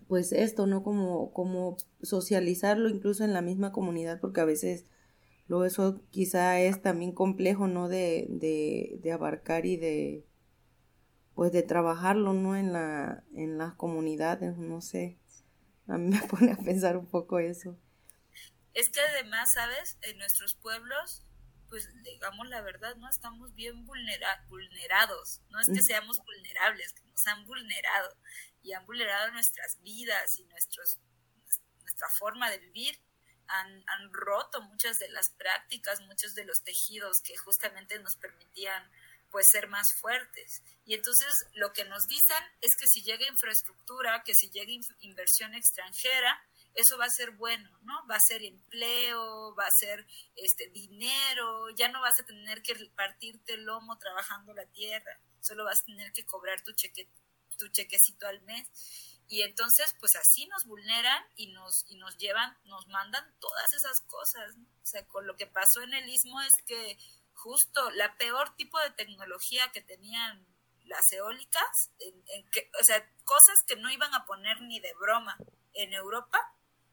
pues 0.08 0.32
esto, 0.32 0.66
¿no? 0.66 0.82
Como, 0.82 1.34
como 1.34 1.76
socializarlo 2.02 2.88
incluso 2.88 3.26
en 3.26 3.34
la 3.34 3.42
misma 3.42 3.74
comunidad, 3.74 4.22
porque 4.22 4.40
a 4.40 4.46
veces 4.46 4.86
luego 5.50 5.66
eso 5.66 6.00
quizá 6.10 6.62
es 6.62 6.82
también 6.82 7.12
complejo, 7.12 7.68
¿no? 7.68 7.90
De, 7.90 8.28
de, 8.30 8.98
de 9.04 9.12
abarcar 9.12 9.66
y 9.66 9.76
de 9.76 10.26
pues 11.36 11.52
de 11.52 11.64
trabajarlo, 11.64 12.34
¿no? 12.34 12.56
En 12.56 12.74
la, 12.74 13.24
en 13.36 13.58
las 13.58 13.74
comunidades, 13.74 14.58
no 14.58 14.82
sé. 14.82 15.18
A 15.88 15.98
mí 15.98 16.10
me 16.10 16.22
pone 16.28 16.52
a 16.52 16.58
pensar 16.58 16.98
un 16.98 17.08
poco 17.08 17.40
eso. 17.40 17.78
Es 18.74 18.90
que 18.90 19.00
además, 19.02 19.50
¿sabes? 19.54 19.98
En 20.02 20.18
nuestros 20.18 20.56
pueblos, 20.56 21.24
pues 21.70 21.90
digamos 22.04 22.48
la 22.50 22.62
verdad, 22.62 22.96
¿no? 22.98 23.10
Estamos 23.10 23.54
bien 23.56 23.86
vulnera 23.86 24.46
vulnerados. 24.48 25.42
No 25.50 25.60
es 25.60 25.68
que 25.68 25.82
seamos 25.82 26.20
vulnerables, 26.24 26.94
que 26.94 27.04
nos 27.04 27.26
han 27.28 27.46
vulnerado 27.46 28.16
y 28.62 28.74
han 28.74 28.86
vulnerado 28.86 29.32
nuestras 29.32 29.80
vidas 29.82 30.40
y 30.40 30.46
nuestros, 30.46 31.00
nuestra 31.82 32.08
forma 32.18 32.50
de 32.50 32.60
vivir. 32.60 33.00
Han, 33.48 33.84
han 33.88 34.14
roto 34.14 34.62
muchas 34.62 35.00
de 35.00 35.10
las 35.10 35.30
prácticas, 35.32 36.00
muchos 36.02 36.34
de 36.34 36.46
los 36.46 36.64
tejidos 36.64 37.22
que 37.22 37.36
justamente 37.38 38.00
nos 38.00 38.16
permitían 38.16 38.90
pues 39.34 39.48
ser 39.52 39.68
más 39.68 39.88
fuertes. 40.00 40.62
Y 40.86 40.94
entonces 40.94 41.34
lo 41.56 41.74
que 41.74 41.86
nos 41.86 42.06
dicen 42.06 42.38
es 42.62 42.70
que 42.80 42.86
si 42.88 43.02
llega 43.02 43.28
infraestructura, 43.28 44.22
que 44.24 44.34
si 44.36 44.52
llega 44.52 44.72
inversión 45.00 45.56
extranjera, 45.56 46.40
eso 46.76 47.00
va 47.00 47.06
a 47.06 47.10
ser 47.10 47.32
bueno, 47.32 47.68
¿no? 47.82 48.06
Va 48.08 48.16
a 48.16 48.28
ser 48.28 48.44
empleo, 48.44 49.56
va 49.56 49.66
a 49.66 49.80
ser 49.80 50.06
este 50.36 50.70
dinero, 50.70 51.70
ya 51.76 51.90
no 51.90 52.00
vas 52.00 52.20
a 52.20 52.26
tener 52.26 52.62
que 52.62 52.76
partirte 52.96 53.56
el 53.56 53.64
lomo 53.64 53.98
trabajando 53.98 54.54
la 54.54 54.68
tierra, 54.68 55.20
solo 55.42 55.64
vas 55.64 55.80
a 55.82 55.86
tener 55.86 56.12
que 56.14 56.26
cobrar 56.26 56.62
tu 56.62 56.72
cheque 56.74 57.10
tu 57.58 57.68
chequecito 57.70 58.28
al 58.28 58.42
mes. 58.42 58.68
Y 59.28 59.42
entonces, 59.42 59.96
pues 60.00 60.12
así 60.16 60.46
nos 60.48 60.66
vulneran 60.66 61.24
y 61.36 61.48
nos, 61.48 61.86
y 61.88 61.96
nos 61.96 62.18
llevan, 62.18 62.56
nos 62.66 62.88
mandan 62.88 63.24
todas 63.40 63.72
esas 63.74 64.02
cosas. 64.08 64.56
O 64.56 64.86
sea, 64.86 65.06
con 65.08 65.26
lo 65.26 65.36
que 65.36 65.48
pasó 65.48 65.82
en 65.82 65.94
el 65.94 66.08
istmo 66.10 66.42
es 66.42 66.52
que 66.66 66.98
justo 67.34 67.90
la 67.92 68.18
peor 68.18 68.56
tipo 68.56 68.80
de 68.80 68.92
tecnología 68.92 69.72
que 69.72 69.82
tenían 69.82 70.48
las 70.86 71.12
eólicas, 71.12 71.92
en, 72.00 72.50
que, 72.52 72.70
o 72.80 72.84
sea, 72.84 73.10
cosas 73.24 73.64
que 73.68 73.76
no 73.76 73.90
iban 73.90 74.14
a 74.14 74.26
poner 74.26 74.62
ni 74.62 74.80
de 74.80 74.94
broma 74.96 75.38
en 75.74 75.94
Europa, 75.94 76.40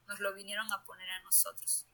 nos 0.07 0.19
lo 0.19 0.33
vinieron 0.33 0.71
a 0.71 0.83
poner 0.83 1.09
a 1.09 1.21
nosotros. 1.21 1.85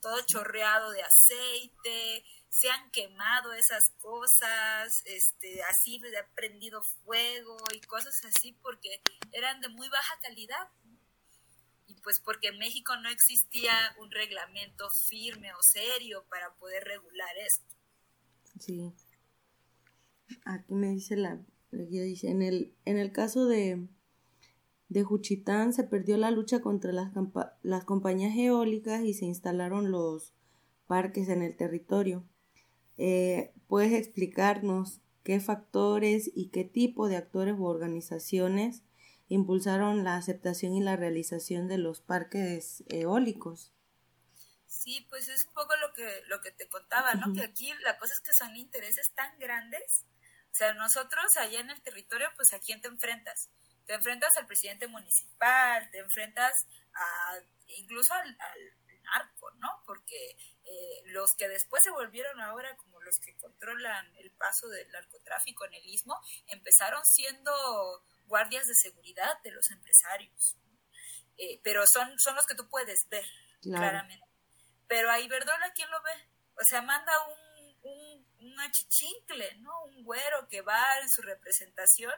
Todo 0.00 0.20
chorreado 0.26 0.90
de 0.90 1.02
aceite, 1.02 2.24
se 2.52 2.70
han 2.70 2.90
quemado 2.90 3.52
esas 3.54 3.82
cosas, 3.98 5.02
este, 5.06 5.62
así 5.62 6.00
ha 6.18 6.34
prendido 6.34 6.82
fuego 7.04 7.56
y 7.72 7.80
cosas 7.80 8.14
así 8.24 8.52
porque 8.62 9.00
eran 9.32 9.60
de 9.60 9.68
muy 9.70 9.88
baja 9.88 10.18
calidad 10.20 10.68
pues 12.02 12.20
porque 12.20 12.48
en 12.48 12.58
México 12.58 12.94
no 12.96 13.08
existía 13.08 13.72
un 14.00 14.10
reglamento 14.10 14.88
firme 15.08 15.52
o 15.52 15.62
serio 15.62 16.24
para 16.28 16.54
poder 16.54 16.84
regular 16.84 17.36
esto. 17.46 17.76
Sí. 18.58 18.92
Aquí 20.44 20.74
me 20.74 20.88
dice 20.88 21.16
la, 21.16 21.40
guía, 21.70 22.02
dice, 22.02 22.30
en 22.30 22.42
el, 22.42 22.74
en 22.84 22.98
el 22.98 23.12
caso 23.12 23.46
de, 23.46 23.86
de 24.88 25.02
Juchitán 25.02 25.72
se 25.72 25.84
perdió 25.84 26.16
la 26.16 26.30
lucha 26.30 26.60
contra 26.60 26.92
las, 26.92 27.12
las 27.62 27.84
compañías 27.84 28.36
eólicas 28.36 29.04
y 29.04 29.14
se 29.14 29.26
instalaron 29.26 29.90
los 29.90 30.32
parques 30.86 31.28
en 31.28 31.42
el 31.42 31.56
territorio. 31.56 32.24
Eh, 32.98 33.52
¿Puedes 33.66 33.92
explicarnos 33.92 35.00
qué 35.22 35.40
factores 35.40 36.30
y 36.34 36.48
qué 36.48 36.64
tipo 36.64 37.08
de 37.08 37.16
actores 37.16 37.54
u 37.58 37.64
organizaciones 37.64 38.82
impulsaron 39.32 40.04
la 40.04 40.16
aceptación 40.16 40.74
y 40.74 40.82
la 40.82 40.96
realización 40.96 41.66
de 41.66 41.78
los 41.78 42.00
parques 42.00 42.84
eólicos. 42.88 43.72
Sí, 44.66 45.06
pues 45.08 45.28
es 45.28 45.46
un 45.46 45.54
poco 45.54 45.74
lo 45.76 45.92
que, 45.94 46.22
lo 46.26 46.40
que 46.40 46.50
te 46.50 46.68
contaba, 46.68 47.14
¿no? 47.14 47.32
Que 47.32 47.42
aquí 47.42 47.72
la 47.82 47.96
cosa 47.98 48.12
es 48.12 48.20
que 48.20 48.32
son 48.34 48.54
intereses 48.56 49.12
tan 49.14 49.38
grandes. 49.38 50.04
O 50.50 50.54
sea, 50.54 50.74
nosotros 50.74 51.24
allá 51.38 51.60
en 51.60 51.70
el 51.70 51.80
territorio, 51.82 52.28
pues 52.36 52.52
a 52.52 52.58
quién 52.58 52.82
te 52.82 52.88
enfrentas. 52.88 53.48
Te 53.86 53.94
enfrentas 53.94 54.36
al 54.36 54.46
presidente 54.46 54.86
municipal, 54.86 55.90
te 55.90 55.98
enfrentas 55.98 56.66
a 56.94 57.38
incluso 57.68 58.12
al, 58.12 58.36
narco, 59.02 59.50
¿no? 59.58 59.82
Porque 59.86 60.36
eh, 60.64 61.02
los 61.06 61.34
que 61.36 61.48
después 61.48 61.82
se 61.82 61.90
volvieron 61.90 62.40
ahora 62.40 62.76
como 62.76 63.00
los 63.00 63.18
que 63.18 63.36
controlan 63.36 64.14
el 64.16 64.30
paso 64.32 64.68
del 64.68 64.90
narcotráfico 64.90 65.64
en 65.66 65.74
el 65.74 65.86
istmo, 65.86 66.20
empezaron 66.46 67.04
siendo 67.04 68.04
guardias 68.26 68.66
de 68.66 68.74
seguridad 68.74 69.40
de 69.42 69.52
los 69.52 69.70
empresarios. 69.70 70.56
Eh, 71.38 71.60
pero 71.62 71.84
son, 71.86 72.18
son 72.18 72.36
los 72.36 72.46
que 72.46 72.54
tú 72.54 72.68
puedes 72.68 73.08
ver, 73.08 73.24
claramente. 73.62 74.26
Pero 74.86 75.10
a 75.10 75.20
Iberdrola, 75.20 75.72
¿quién 75.74 75.90
lo 75.90 76.02
ve? 76.02 76.28
O 76.54 76.64
sea, 76.68 76.82
manda 76.82 77.12
un, 77.28 77.76
un, 77.82 78.26
un 78.40 78.60
achichincle, 78.60 79.56
¿no? 79.58 79.72
Un 79.84 80.04
güero 80.04 80.46
que 80.48 80.60
va 80.60 80.98
en 81.00 81.08
su 81.10 81.22
representación 81.22 82.12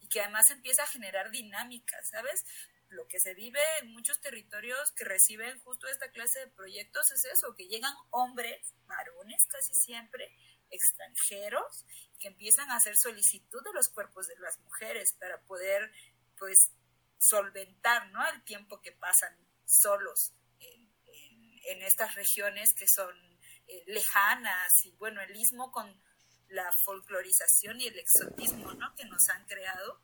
y 0.00 0.08
que 0.08 0.20
además 0.20 0.48
empieza 0.50 0.84
a 0.84 0.88
generar 0.88 1.30
dinámicas, 1.30 2.08
¿sabes? 2.08 2.44
Lo 2.88 3.06
que 3.06 3.20
se 3.20 3.34
vive 3.34 3.60
en 3.80 3.92
muchos 3.92 4.20
territorios 4.20 4.92
que 4.92 5.04
reciben 5.04 5.60
justo 5.60 5.86
esta 5.86 6.10
clase 6.10 6.40
de 6.40 6.48
proyectos 6.48 7.10
es 7.12 7.24
eso, 7.32 7.54
que 7.56 7.68
llegan 7.68 7.94
hombres, 8.10 8.74
varones 8.86 9.46
casi 9.48 9.74
siempre, 9.74 10.34
extranjeros, 10.70 11.84
que 12.18 12.28
empiezan 12.28 12.70
a 12.70 12.76
hacer 12.76 12.96
solicitud 12.96 13.62
de 13.64 13.72
los 13.72 13.88
cuerpos 13.88 14.26
de 14.26 14.38
las 14.38 14.58
mujeres 14.58 15.14
para 15.18 15.40
poder, 15.42 15.92
pues, 16.38 16.70
solventar, 17.18 18.10
¿no? 18.10 18.26
El 18.28 18.42
tiempo 18.44 18.80
que 18.80 18.92
pasan 18.92 19.36
solos 19.66 20.32
en, 20.58 21.82
estas 21.82 22.14
regiones 22.16 22.74
que 22.74 22.86
son 22.94 23.14
eh, 23.68 23.84
lejanas 23.86 24.68
y, 24.84 24.92
bueno, 24.96 25.20
el 25.20 25.34
istmo 25.36 25.70
con 25.70 26.02
la 26.48 26.68
folclorización 26.84 27.80
y 27.80 27.86
el 27.86 27.98
exotismo, 27.98 28.72
¿no? 28.74 28.94
Que 28.96 29.04
nos 29.04 29.28
han 29.28 29.46
creado. 29.46 30.02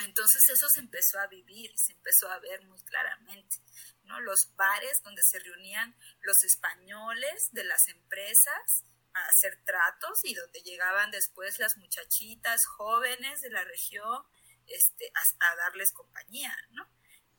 Entonces 0.00 0.42
eso 0.52 0.68
se 0.68 0.80
empezó 0.80 1.18
a 1.20 1.26
vivir, 1.28 1.70
se 1.76 1.92
empezó 1.92 2.30
a 2.30 2.38
ver 2.40 2.62
muy 2.66 2.78
claramente, 2.82 3.56
¿no? 4.04 4.20
Los 4.20 4.50
bares 4.54 5.00
donde 5.02 5.22
se 5.24 5.38
reunían 5.38 5.96
los 6.20 6.42
españoles 6.44 7.48
de 7.52 7.64
las 7.64 7.86
empresas, 7.88 8.84
hacer 9.14 9.62
tratos 9.64 10.20
y 10.24 10.34
donde 10.34 10.60
llegaban 10.60 11.10
después 11.10 11.58
las 11.58 11.76
muchachitas 11.76 12.60
jóvenes 12.76 13.40
de 13.40 13.50
la 13.50 13.64
región 13.64 14.24
este, 14.66 15.12
a, 15.40 15.56
darles 15.56 15.92
compañía, 15.92 16.56
¿no? 16.70 16.88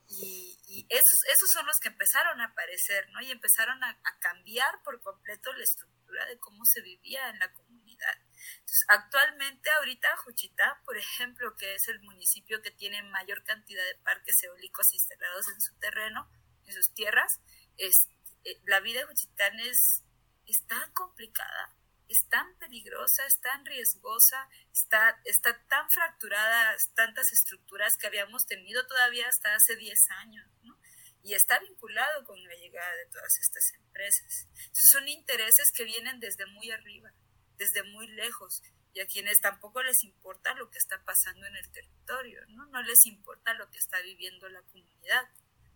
Y, 0.07 0.85
esos, 0.89 1.19
esos 1.27 1.49
son 1.51 1.65
los 1.65 1.79
que 1.79 1.87
empezaron 1.87 2.41
a 2.41 2.45
aparecer, 2.45 3.09
¿no? 3.09 3.21
Y 3.21 3.31
empezaron 3.31 3.83
a, 3.83 3.99
cambiar 4.19 4.81
por 4.83 5.01
completo 5.01 5.51
la 5.53 5.63
estructura 5.63 6.25
de 6.25 6.37
cómo 6.39 6.63
se 6.65 6.81
vivía 6.81 7.29
en 7.29 7.39
la 7.39 7.51
comunidad. 7.53 8.15
Entonces, 8.59 8.85
actualmente, 8.87 9.69
ahorita, 9.71 10.15
Juchitá, 10.17 10.81
por 10.85 10.97
ejemplo, 10.97 11.55
que 11.55 11.75
es 11.75 11.87
el 11.87 12.01
municipio 12.01 12.61
que 12.61 12.71
tiene 12.71 13.01
mayor 13.03 13.43
cantidad 13.43 13.83
de 13.83 13.99
parques 14.03 14.35
eólicos 14.43 14.93
instalados 14.93 15.47
en 15.49 15.61
su 15.61 15.73
terreno, 15.79 16.29
en 16.65 16.73
sus 16.73 16.93
tierras, 16.93 17.39
es, 17.77 18.09
eh, 18.43 18.61
la 18.65 18.79
vida 18.81 18.99
de 18.99 19.05
Juchitán 19.05 19.59
es 19.59 20.03
es 20.47 20.65
tan 20.67 20.91
complicada, 20.93 21.75
es 22.07 22.27
tan 22.29 22.55
peligrosa, 22.57 23.25
es 23.25 23.39
tan 23.39 23.65
riesgosa, 23.65 24.47
está, 24.71 25.19
está 25.25 25.65
tan 25.67 25.89
fracturada 25.89 26.75
tantas 26.95 27.31
estructuras 27.31 27.95
que 27.97 28.07
habíamos 28.07 28.45
tenido 28.45 28.85
todavía 28.85 29.27
hasta 29.27 29.55
hace 29.55 29.75
10 29.75 29.97
años, 30.17 30.47
¿no? 30.63 30.77
Y 31.23 31.33
está 31.33 31.59
vinculado 31.59 32.25
con 32.25 32.41
la 32.43 32.53
llegada 32.55 32.95
de 32.95 33.05
todas 33.05 33.31
estas 33.39 33.73
empresas. 33.79 34.47
son 34.91 35.07
intereses 35.07 35.71
que 35.73 35.85
vienen 35.85 36.19
desde 36.19 36.45
muy 36.47 36.69
arriba, 36.71 37.12
desde 37.57 37.83
muy 37.83 38.07
lejos, 38.07 38.62
y 38.93 39.00
a 39.00 39.07
quienes 39.07 39.39
tampoco 39.39 39.81
les 39.81 40.03
importa 40.03 40.53
lo 40.53 40.69
que 40.69 40.77
está 40.77 41.03
pasando 41.03 41.45
en 41.47 41.55
el 41.55 41.71
territorio, 41.71 42.41
¿no? 42.50 42.65
No 42.67 42.81
les 42.83 43.05
importa 43.05 43.53
lo 43.53 43.69
que 43.71 43.79
está 43.79 44.00
viviendo 44.01 44.47
la 44.50 44.62
comunidad, 44.63 45.23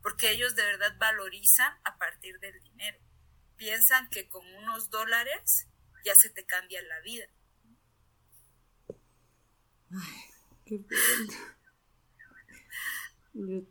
porque 0.04 0.32
ellos 0.32 0.56
de 0.56 0.66
verdad 0.66 0.96
valorizan 1.00 1.80
a 1.84 1.98
partir 1.98 2.38
del 2.40 2.60
dinero. 2.62 3.00
Piensan 3.58 4.10
que 4.10 4.30
con 4.30 4.46
unos 4.64 4.90
dólares 4.90 5.68
ya 6.06 6.14
se 6.22 6.30
te 6.30 6.46
cambia 6.46 6.82
la 6.84 7.02
vida. 7.02 7.26
Ay, 9.90 10.00
qué 10.66 10.86
Yo 13.34 13.64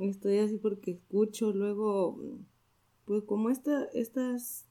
estoy 0.00 0.38
así 0.38 0.58
porque 0.58 0.92
escucho 0.92 1.52
luego, 1.52 2.18
pues 3.04 3.22
como 3.24 3.50
esta, 3.50 3.84
estas 3.92 4.66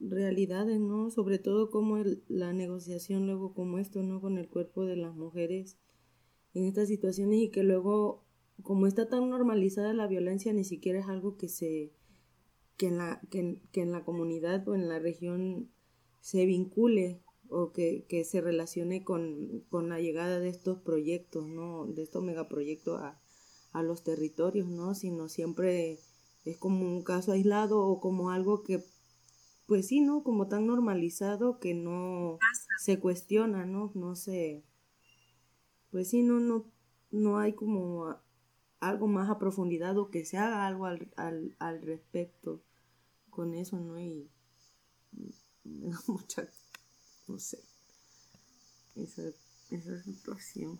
realidades, 0.00 0.80
¿no? 0.80 1.10
Sobre 1.10 1.38
todo 1.38 1.70
como 1.70 2.02
la 2.28 2.52
negociación 2.52 3.26
luego 3.26 3.54
como 3.54 3.78
esto, 3.78 4.02
¿no? 4.02 4.20
Con 4.20 4.38
el 4.38 4.48
cuerpo 4.48 4.84
de 4.84 4.96
las 4.96 5.14
mujeres 5.14 5.78
en 6.54 6.64
estas 6.64 6.88
situaciones 6.88 7.40
y 7.40 7.50
que 7.50 7.62
luego, 7.62 8.24
como 8.62 8.86
está 8.86 9.08
tan 9.08 9.28
normalizada 9.28 9.92
la 9.92 10.06
violencia, 10.06 10.52
ni 10.52 10.64
siquiera 10.64 11.00
es 11.00 11.06
algo 11.06 11.36
que 11.36 11.48
se, 11.48 11.92
que 12.76 12.88
en 12.88 12.98
la, 12.98 13.20
que, 13.30 13.60
en 13.74 13.92
la 13.92 14.04
comunidad 14.04 14.66
o 14.68 14.74
en 14.74 14.88
la 14.88 14.98
región 14.98 15.70
se 16.20 16.46
vincule 16.46 17.20
o 17.48 17.72
que, 17.72 18.04
se 18.24 18.40
relacione 18.40 19.04
con, 19.04 19.64
la 19.70 20.00
llegada 20.00 20.40
de 20.40 20.48
estos 20.48 20.78
proyectos, 20.78 21.46
¿no? 21.46 21.86
De 21.86 22.02
estos 22.02 22.22
megaproyectos 22.22 23.00
a, 23.00 23.20
a 23.72 23.82
los 23.82 24.02
territorios, 24.02 24.68
¿no? 24.68 24.94
Sino 24.94 25.28
siempre 25.28 25.98
es 26.44 26.56
como 26.58 26.86
un 26.86 27.02
caso 27.02 27.32
aislado 27.32 27.86
o 27.86 28.00
como 28.00 28.30
algo 28.30 28.62
que 28.62 28.82
pues 29.66 29.88
sí, 29.88 30.00
¿no? 30.00 30.22
Como 30.22 30.48
tan 30.48 30.66
normalizado 30.66 31.58
que 31.58 31.74
no 31.74 32.38
se 32.78 33.00
cuestiona, 33.00 33.64
¿no? 33.64 33.92
No 33.94 34.14
se, 34.14 34.64
pues 35.90 36.10
sí, 36.10 36.22
no, 36.22 36.40
no, 36.40 36.66
no 37.10 37.38
hay 37.38 37.54
como 37.54 38.16
algo 38.88 39.06
más 39.06 39.30
a 39.30 39.38
profundidad 39.38 39.96
o 39.98 40.10
que 40.10 40.24
se 40.24 40.38
haga 40.38 40.66
algo 40.66 40.86
al, 40.86 41.12
al, 41.16 41.56
al 41.58 41.82
respecto 41.82 42.62
con 43.30 43.54
eso, 43.54 43.78
¿no? 43.78 43.98
Y 43.98 44.30
me 45.64 45.88
da 45.90 45.98
mucha, 46.06 46.48
no 47.26 47.38
sé, 47.38 47.58
esa, 48.96 49.22
esa 49.70 50.02
situación. 50.02 50.78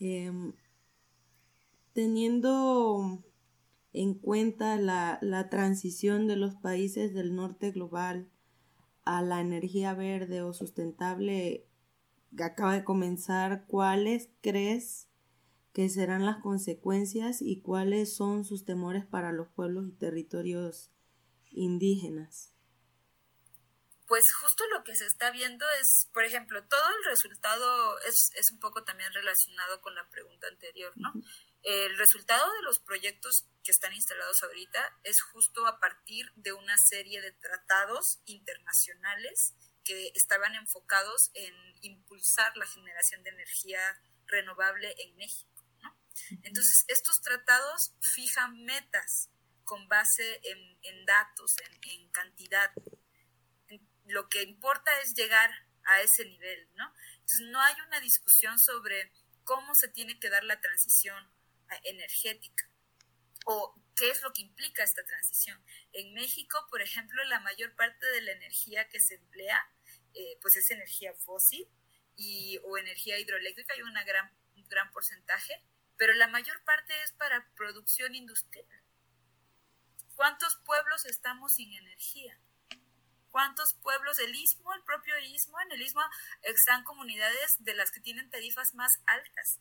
Em, 0.00 0.52
teniendo 1.92 3.22
en 3.92 4.14
cuenta 4.14 4.76
la, 4.76 5.18
la 5.20 5.48
transición 5.50 6.26
de 6.26 6.36
los 6.36 6.54
países 6.56 7.12
del 7.14 7.34
norte 7.34 7.70
global 7.70 8.30
a 9.04 9.22
la 9.22 9.40
energía 9.40 9.94
verde 9.94 10.42
o 10.42 10.52
sustentable 10.52 11.66
que 12.36 12.44
acaba 12.44 12.74
de 12.74 12.84
comenzar, 12.84 13.66
¿cuáles 13.66 14.30
crees 14.40 15.08
que 15.72 15.88
serán 15.88 16.26
las 16.26 16.38
consecuencias 16.42 17.40
y 17.40 17.62
cuáles 17.62 18.14
son 18.14 18.44
sus 18.44 18.64
temores 18.64 19.06
para 19.06 19.32
los 19.32 19.48
pueblos 19.48 19.86
y 19.88 19.92
territorios 19.92 20.90
indígenas? 21.50 22.52
Pues 24.06 24.22
justo 24.40 24.64
lo 24.76 24.84
que 24.84 24.94
se 24.94 25.06
está 25.06 25.30
viendo 25.30 25.64
es, 25.80 26.08
por 26.12 26.24
ejemplo, 26.24 26.62
todo 26.68 26.86
el 26.98 27.04
resultado 27.10 27.98
es, 28.00 28.30
es 28.34 28.52
un 28.52 28.60
poco 28.60 28.84
también 28.84 29.10
relacionado 29.14 29.80
con 29.80 29.94
la 29.94 30.06
pregunta 30.10 30.48
anterior, 30.48 30.92
¿no? 30.96 31.12
El 31.62 31.96
resultado 31.96 32.44
de 32.52 32.62
los 32.62 32.80
proyectos 32.80 33.46
que 33.62 33.70
están 33.70 33.92
instalados 33.94 34.42
ahorita 34.42 34.98
es 35.04 35.16
justo 35.32 35.66
a 35.66 35.78
partir 35.78 36.26
de 36.34 36.52
una 36.52 36.74
serie 36.90 37.22
de 37.22 37.32
tratados 37.32 38.20
internacionales 38.26 39.54
que 39.84 40.10
estaban 40.14 40.54
enfocados 40.56 41.30
en 41.34 41.54
impulsar 41.82 42.56
la 42.56 42.66
generación 42.66 43.22
de 43.22 43.30
energía 43.30 43.80
renovable 44.26 44.94
en 44.98 45.16
México. 45.16 45.51
Entonces, 46.30 46.84
estos 46.88 47.20
tratados 47.22 47.94
fijan 48.14 48.64
metas 48.64 49.30
con 49.64 49.88
base 49.88 50.40
en, 50.44 51.06
datos, 51.06 51.54
en, 51.82 52.10
cantidad. 52.10 52.70
Lo 54.06 54.28
que 54.28 54.42
importa 54.42 54.90
es 55.00 55.14
llegar 55.14 55.50
a 55.84 56.00
ese 56.00 56.24
nivel, 56.24 56.68
¿no? 56.74 56.92
Entonces, 57.14 57.46
no 57.50 57.60
hay 57.60 57.74
una 57.86 58.00
discusión 58.00 58.58
sobre 58.58 59.12
cómo 59.44 59.74
se 59.74 59.88
tiene 59.88 60.18
que 60.18 60.30
dar 60.30 60.44
la 60.44 60.60
transición 60.60 61.32
energética 61.84 62.68
o 63.46 63.74
qué 63.96 64.10
es 64.10 64.22
lo 64.22 64.32
que 64.32 64.42
implica 64.42 64.82
esta 64.82 65.04
transición. 65.04 65.64
En 65.92 66.14
México, 66.14 66.66
por 66.70 66.82
ejemplo, 66.82 67.22
la 67.24 67.40
mayor 67.40 67.74
parte 67.74 68.06
de 68.06 68.22
la 68.22 68.32
energía 68.32 68.88
que 68.88 69.00
se 69.00 69.14
emplea 69.14 69.60
eh, 70.14 70.38
pues 70.40 70.56
es 70.56 70.70
energía 70.70 71.14
fósil 71.14 71.66
y, 72.16 72.58
o 72.64 72.76
energía 72.76 73.18
hidroeléctrica, 73.18 73.74
hay 73.74 73.82
una 73.82 74.04
gran, 74.04 74.30
un 74.56 74.68
gran 74.68 74.90
porcentaje, 74.92 75.54
pero 75.96 76.14
la 76.14 76.28
mayor 76.28 76.62
parte 76.64 76.92
es 77.02 77.12
para 77.12 77.48
producción 77.54 78.14
industrial. 78.14 78.66
¿Cuántos 80.14 80.56
pueblos 80.64 81.04
estamos 81.06 81.54
sin 81.54 81.72
energía? 81.72 82.38
¿Cuántos 83.30 83.74
pueblos? 83.82 84.18
El 84.18 84.34
istmo, 84.34 84.74
el 84.74 84.84
propio 84.84 85.18
istmo, 85.18 85.58
en 85.60 85.72
el 85.72 85.82
istmo 85.82 86.02
están 86.42 86.84
comunidades 86.84 87.56
de 87.60 87.74
las 87.74 87.90
que 87.90 88.00
tienen 88.00 88.30
tarifas 88.30 88.74
más 88.74 88.92
altas 89.06 89.58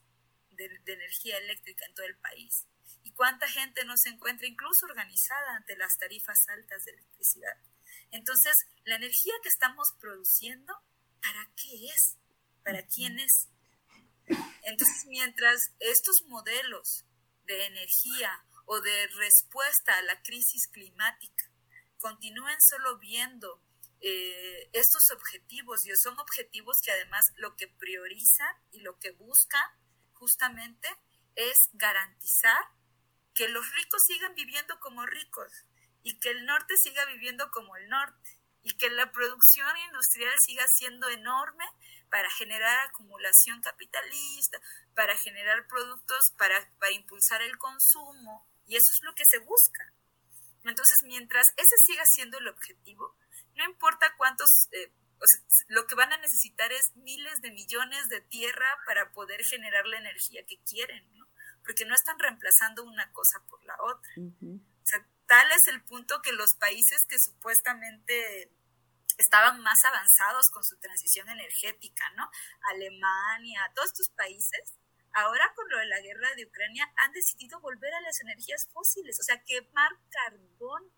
de, 0.51 0.65
energía 0.85 1.37
eléctrica 1.37 1.85
en 1.85 1.93
todo 1.93 2.05
el 2.05 2.17
país. 2.17 2.67
¿Y 3.03 3.13
cuánta 3.13 3.47
gente 3.47 3.85
no 3.85 3.95
se 3.97 4.09
encuentra 4.09 4.45
incluso 4.45 4.85
organizada 4.85 5.55
ante 5.55 5.77
las 5.77 5.97
tarifas 5.97 6.47
altas 6.49 6.83
de 6.83 6.91
electricidad? 6.91 7.57
Entonces, 8.11 8.53
la 8.83 8.95
energía 8.95 9.33
que 9.41 9.49
estamos 9.49 9.93
produciendo, 9.99 10.73
¿para 11.21 11.49
qué 11.55 11.87
es? 11.87 12.17
¿Para 12.63 12.85
quién 12.85 13.19
es? 13.19 13.47
Entonces, 14.63 15.05
mientras 15.07 15.71
estos 15.79 16.23
modelos 16.27 17.05
de 17.45 17.65
energía 17.65 18.43
o 18.65 18.79
de 18.79 19.07
respuesta 19.07 19.97
a 19.97 20.01
la 20.03 20.21
crisis 20.21 20.67
climática 20.67 21.51
continúen 21.99 22.57
solo 22.61 22.97
viendo 22.97 23.61
eh, 24.01 24.69
estos 24.73 25.11
objetivos, 25.11 25.85
y 25.85 25.91
son 25.95 26.19
objetivos 26.19 26.77
que 26.83 26.91
además 26.91 27.23
lo 27.35 27.55
que 27.55 27.67
priorizan 27.67 28.55
y 28.71 28.81
lo 28.81 28.97
que 28.99 29.11
buscan 29.11 29.63
justamente 30.13 30.89
es 31.35 31.69
garantizar 31.73 32.63
que 33.35 33.47
los 33.47 33.63
ricos 33.75 34.01
sigan 34.07 34.33
viviendo 34.35 34.79
como 34.79 35.05
ricos 35.05 35.65
y 36.03 36.19
que 36.19 36.29
el 36.29 36.45
norte 36.45 36.73
siga 36.77 37.05
viviendo 37.05 37.49
como 37.51 37.75
el 37.75 37.87
norte 37.89 38.39
y 38.63 38.75
que 38.77 38.89
la 38.89 39.11
producción 39.11 39.77
industrial 39.87 40.33
siga 40.39 40.65
siendo 40.67 41.09
enorme 41.09 41.65
para 42.11 42.29
generar 42.29 42.87
acumulación 42.87 43.61
capitalista, 43.61 44.59
para 44.93 45.17
generar 45.17 45.65
productos, 45.67 46.19
para, 46.37 46.55
para 46.77 46.91
impulsar 46.91 47.41
el 47.41 47.57
consumo, 47.57 48.45
y 48.67 48.75
eso 48.75 48.91
es 48.91 48.99
lo 49.01 49.15
que 49.15 49.23
se 49.27 49.39
busca. 49.39 49.93
Entonces, 50.63 50.97
mientras 51.03 51.47
ese 51.57 51.75
siga 51.85 52.03
siendo 52.05 52.37
el 52.37 52.47
objetivo, 52.49 53.15
no 53.55 53.65
importa 53.65 54.13
cuántos 54.17 54.49
eh, 54.71 54.91
lo 55.67 55.87
que 55.87 55.95
van 55.95 56.11
a 56.13 56.17
necesitar 56.17 56.71
es 56.71 56.95
miles 56.95 57.41
de 57.41 57.51
millones 57.51 58.09
de 58.09 58.21
tierra 58.21 58.67
para 58.85 59.11
poder 59.13 59.43
generar 59.43 59.85
la 59.85 59.97
energía 59.97 60.43
que 60.45 60.59
quieren, 60.63 61.03
¿no? 61.17 61.27
Porque 61.63 61.85
no 61.85 61.93
están 61.93 62.17
reemplazando 62.19 62.83
una 62.83 63.11
cosa 63.11 63.39
por 63.49 63.63
la 63.65 63.75
otra. 63.81 64.11
O 64.17 64.85
sea, 64.85 65.05
tal 65.27 65.51
es 65.51 65.67
el 65.67 65.83
punto 65.83 66.21
que 66.21 66.33
los 66.33 66.49
países 66.59 67.05
que 67.07 67.17
supuestamente 67.19 68.51
estaban 69.21 69.61
más 69.61 69.83
avanzados 69.85 70.49
con 70.49 70.63
su 70.63 70.77
transición 70.77 71.29
energética, 71.29 72.09
¿no? 72.15 72.29
Alemania, 72.73 73.71
todos 73.75 73.89
estos 73.89 74.09
países, 74.09 74.77
ahora 75.13 75.51
con 75.55 75.69
lo 75.69 75.77
de 75.77 75.85
la 75.85 76.01
guerra 76.01 76.33
de 76.35 76.45
Ucrania 76.45 76.91
han 76.97 77.11
decidido 77.11 77.59
volver 77.61 77.93
a 77.93 78.01
las 78.01 78.19
energías 78.21 78.67
fósiles, 78.73 79.19
o 79.19 79.23
sea, 79.23 79.43
quemar 79.43 79.91
carbón 80.09 80.91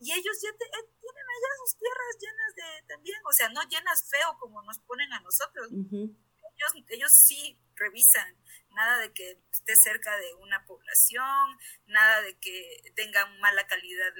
y 0.00 0.12
ellos 0.12 0.36
ya 0.42 0.50
eh, 0.50 0.84
tienen 1.00 1.26
allá 1.32 1.50
sus 1.64 1.78
tierras 1.78 2.16
llenas 2.20 2.54
de 2.56 2.86
también, 2.88 3.20
o 3.24 3.32
sea, 3.32 3.48
no 3.48 3.62
llenas 3.62 4.08
feo 4.10 4.36
como 4.38 4.62
nos 4.62 4.78
ponen 4.80 5.10
a 5.12 5.20
nosotros. 5.20 5.68
ellos, 5.70 6.84
ellos 6.88 7.10
sí 7.12 7.58
revisan, 7.74 8.36
nada 8.70 8.98
de 8.98 9.12
que 9.12 9.40
esté 9.50 9.74
cerca 9.76 10.16
de 10.18 10.34
una 10.34 10.64
población, 10.66 11.58
nada 11.86 12.20
de 12.22 12.38
que 12.38 12.92
tenga 12.94 13.26
mala 13.40 13.66
calidad 13.66 14.12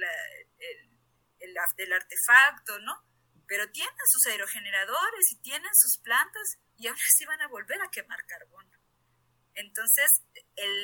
el, 0.57 0.94
el, 1.45 1.93
artefacto, 1.93 2.79
¿no? 2.79 2.93
Pero 3.47 3.69
tienen 3.71 3.93
sus 4.07 4.25
aerogeneradores 4.31 5.31
y 5.31 5.41
tienen 5.41 5.69
sus 5.73 5.97
plantas 6.01 6.57
y 6.77 6.87
ahora 6.87 6.99
sí 7.15 7.25
van 7.25 7.41
a 7.41 7.47
volver 7.47 7.81
a 7.81 7.89
quemar 7.89 8.25
carbón. 8.25 8.69
Entonces, 9.53 10.09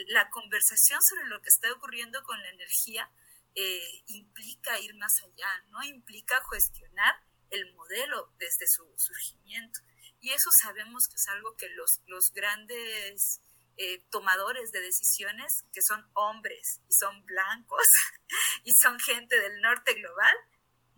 la 0.08 0.30
conversación 0.30 1.00
sobre 1.02 1.28
lo 1.28 1.42
que 1.42 1.50
está 1.50 1.72
ocurriendo 1.74 2.24
con 2.24 2.42
la 2.42 2.50
energía 2.50 3.12
eh, 3.56 4.04
implica 4.08 4.80
ir 4.80 4.96
más 4.96 5.14
allá, 5.24 5.66
¿no? 5.70 5.84
Implica 5.84 6.42
cuestionar 6.48 7.16
el 7.50 7.74
modelo 7.74 8.34
desde 8.38 8.66
su 8.68 8.86
surgimiento. 8.98 9.80
Y 10.22 10.30
eso 10.30 10.50
sabemos 10.62 11.04
que 11.10 11.16
es 11.16 11.28
algo 11.28 11.56
que 11.58 11.68
los, 11.70 12.00
los 12.06 12.32
grandes 12.32 13.42
eh, 13.78 14.04
tomadores 14.12 14.72
de 14.72 14.82
decisiones, 14.82 15.66
que 15.74 15.82
son 15.82 16.06
hombres 16.14 16.82
y 16.88 16.94
son 16.94 17.26
blancos 17.26 17.86
y 18.64 18.72
son 18.74 19.00
gente 19.00 19.40
del 19.40 19.60
norte 19.62 19.94
global, 19.94 20.36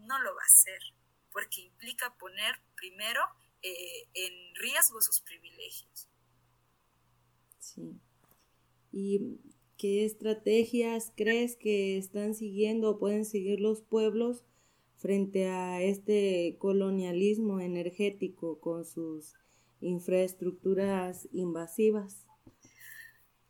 no 0.06 0.20
lo 0.22 0.36
va 0.36 0.42
a 0.42 0.46
hacer, 0.46 0.80
porque 1.32 1.62
implica 1.62 2.16
poner 2.18 2.56
primero 2.76 3.22
eh, 3.62 4.10
en 4.14 4.56
riesgo 4.56 5.02
sus 5.02 5.22
privilegios. 5.22 6.08
Sí. 7.60 8.00
¿Y 8.92 9.40
qué 9.78 10.06
estrategias 10.06 11.12
crees 11.16 11.56
que 11.56 11.98
están 11.98 12.36
siguiendo 12.36 12.92
o 12.92 13.00
pueden 13.00 13.26
seguir 13.26 13.60
los 13.60 13.82
pueblos 13.82 14.44
frente 14.98 15.50
a 15.50 15.82
este 15.82 16.56
colonialismo 16.60 17.60
energético 17.60 18.60
con 18.60 18.86
sus 18.86 19.34
infraestructuras 19.82 21.28
invasivas? 21.34 22.26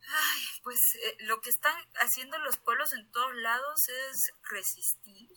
Ay, 0.01 0.41
pues 0.63 0.79
eh, 0.95 1.15
lo 1.25 1.39
que 1.41 1.49
están 1.49 1.75
haciendo 1.95 2.37
los 2.39 2.57
pueblos 2.57 2.93
en 2.93 3.09
todos 3.11 3.35
lados 3.35 3.87
es 3.89 4.31
resistir. 4.49 5.29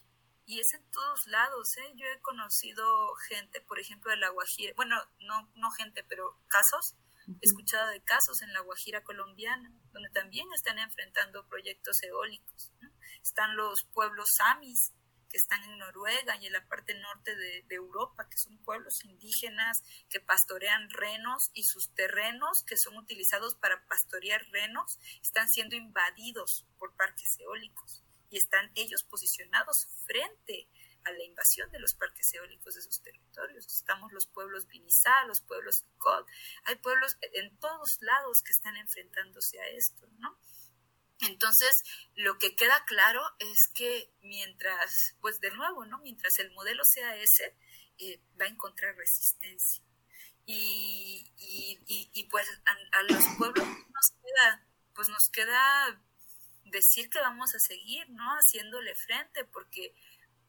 Y 0.47 0.61
es 0.61 0.73
en 0.75 0.91
todos 0.93 1.27
lados, 1.27 1.77
¿eh? 1.77 1.93
Yo 1.97 2.07
he 2.07 2.21
conocido 2.21 3.15
gente, 3.29 3.61
por 3.61 3.81
ejemplo, 3.81 4.13
de 4.13 4.17
la 4.17 4.31
Guajira, 4.31 4.73
bueno, 4.77 4.97
no, 5.19 5.51
no 5.57 5.71
gente, 5.73 6.05
pero 6.05 6.39
casos, 6.47 6.95
he 7.27 7.47
escuchado 7.47 7.89
de 7.91 8.01
casos 8.03 8.41
en 8.43 8.53
la 8.53 8.61
Guajira 8.61 9.03
colombiana, 9.03 9.73
donde 9.93 10.09
también 10.11 10.47
están 10.55 10.79
enfrentando 10.79 11.49
proyectos 11.49 12.01
eólicos. 12.05 12.73
Están 13.21 13.57
los 13.57 13.85
pueblos 13.93 14.29
samis, 14.37 14.93
que 15.29 15.37
están 15.37 15.65
en 15.65 15.79
Noruega 15.79 16.37
y 16.37 16.47
en 16.47 16.53
la 16.53 16.65
parte 16.69 16.95
norte 16.95 17.35
de, 17.35 17.65
Europa, 17.71 18.29
que 18.31 18.39
son 18.39 18.57
pueblos 18.59 19.05
indígenas 19.05 19.83
que 20.09 20.21
pastorean 20.21 20.89
renos 20.91 21.51
y 21.55 21.65
sus 21.65 21.93
terrenos 21.95 22.63
que 22.65 22.77
son 22.77 22.97
utilizados 22.97 23.57
para 23.57 23.85
pastorear 23.89 24.47
renos 24.53 24.99
están 25.21 25.49
siendo 25.49 25.75
invadidos 25.75 26.65
por 26.79 26.95
parques 26.95 27.37
eólicos 27.41 28.05
están 28.39 28.71
ellos 28.75 29.05
posicionados 29.05 29.89
frente 30.07 30.69
a 31.05 31.13
la 31.13 31.23
invasión 31.23 31.71
de 31.71 31.79
los 31.79 31.95
parques 31.95 32.33
eólicos 32.35 32.75
de 32.75 32.83
sus 32.83 33.01
territorios. 33.01 33.67
Estamos 33.67 34.13
los 34.13 34.27
pueblos 34.27 34.67
Vinizá, 34.67 35.25
los 35.27 35.41
pueblos 35.41 35.85
Cod, 35.99 36.27
hay 36.65 36.77
pueblos 36.77 37.17
en 37.33 37.57
todos 37.59 37.99
lados 38.01 38.43
que 38.45 38.51
están 38.51 38.77
enfrentándose 38.77 39.61
a 39.61 39.69
esto, 39.69 40.07
¿no? 40.19 40.39
Entonces, 41.21 41.73
lo 42.15 42.37
que 42.39 42.55
queda 42.57 42.85
claro 42.87 43.23
es 43.39 43.59
que 43.75 44.13
mientras, 44.21 45.15
pues 45.21 45.41
de 45.41 45.51
nuevo, 45.51 45.87
¿no? 45.87 45.99
Mientras 45.99 46.39
el 46.39 46.51
modelo 46.53 46.83
sea 46.85 47.17
ese, 47.17 47.57
eh, 47.99 48.21
va 48.39 48.45
a 48.45 48.49
encontrar 48.49 48.95
resistencia. 48.97 49.83
Y, 50.49 52.29
pues 52.31 52.47
a, 52.93 53.03
los 53.03 53.25
pueblos 53.39 53.67
nos 53.67 54.11
queda, 54.23 54.67
pues 54.95 55.09
nos 55.09 55.31
queda 55.33 56.03
decir 56.71 57.09
que 57.11 57.21
vamos 57.21 57.55
a 57.55 57.59
seguir, 57.59 58.09
¿no? 58.11 58.25
Haciéndole 58.33 58.95
frente, 58.95 59.45
porque, 59.45 59.95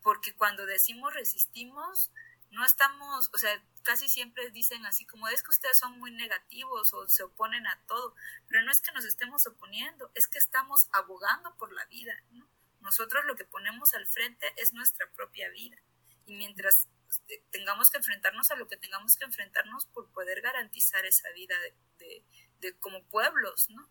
porque 0.01 0.33
cuando 0.33 0.65
decimos 0.65 1.13
resistimos, 1.13 2.11
no 2.51 2.65
estamos, 2.65 3.29
o 3.33 3.37
sea, 3.37 3.61
casi 3.83 4.07
siempre 4.07 4.49
dicen 4.51 4.85
así 4.85 5.05
como 5.05 5.27
es 5.27 5.43
que 5.43 5.49
ustedes 5.49 5.77
son 5.79 5.99
muy 5.99 6.11
negativos 6.11 6.93
o 6.93 7.07
se 7.07 7.23
oponen 7.23 7.67
a 7.67 7.79
todo, 7.87 8.15
pero 8.47 8.63
no 8.63 8.71
es 8.71 8.81
que 8.81 8.91
nos 8.93 9.05
estemos 9.05 9.45
oponiendo, 9.47 10.09
es 10.15 10.27
que 10.27 10.39
estamos 10.39 10.87
abogando 10.91 11.55
por 11.57 11.73
la 11.73 11.85
vida, 11.85 12.13
¿no? 12.31 12.47
Nosotros 12.81 13.25
lo 13.25 13.35
que 13.35 13.43
ponemos 13.43 13.93
al 13.93 14.07
frente 14.07 14.53
es 14.57 14.73
nuestra 14.73 15.09
propia 15.11 15.49
vida 15.49 15.77
y 16.25 16.35
mientras 16.35 16.87
este, 17.09 17.43
tengamos 17.51 17.89
que 17.89 17.97
enfrentarnos 17.97 18.49
a 18.51 18.55
lo 18.55 18.67
que 18.67 18.77
tengamos 18.77 19.17
que 19.17 19.25
enfrentarnos 19.25 19.85
por 19.87 20.09
poder 20.11 20.41
garantizar 20.41 21.05
esa 21.05 21.29
vida 21.31 21.55
de, 21.99 22.23
de, 22.59 22.73
como 22.79 23.03
pueblos, 23.05 23.69
¿no? 23.69 23.87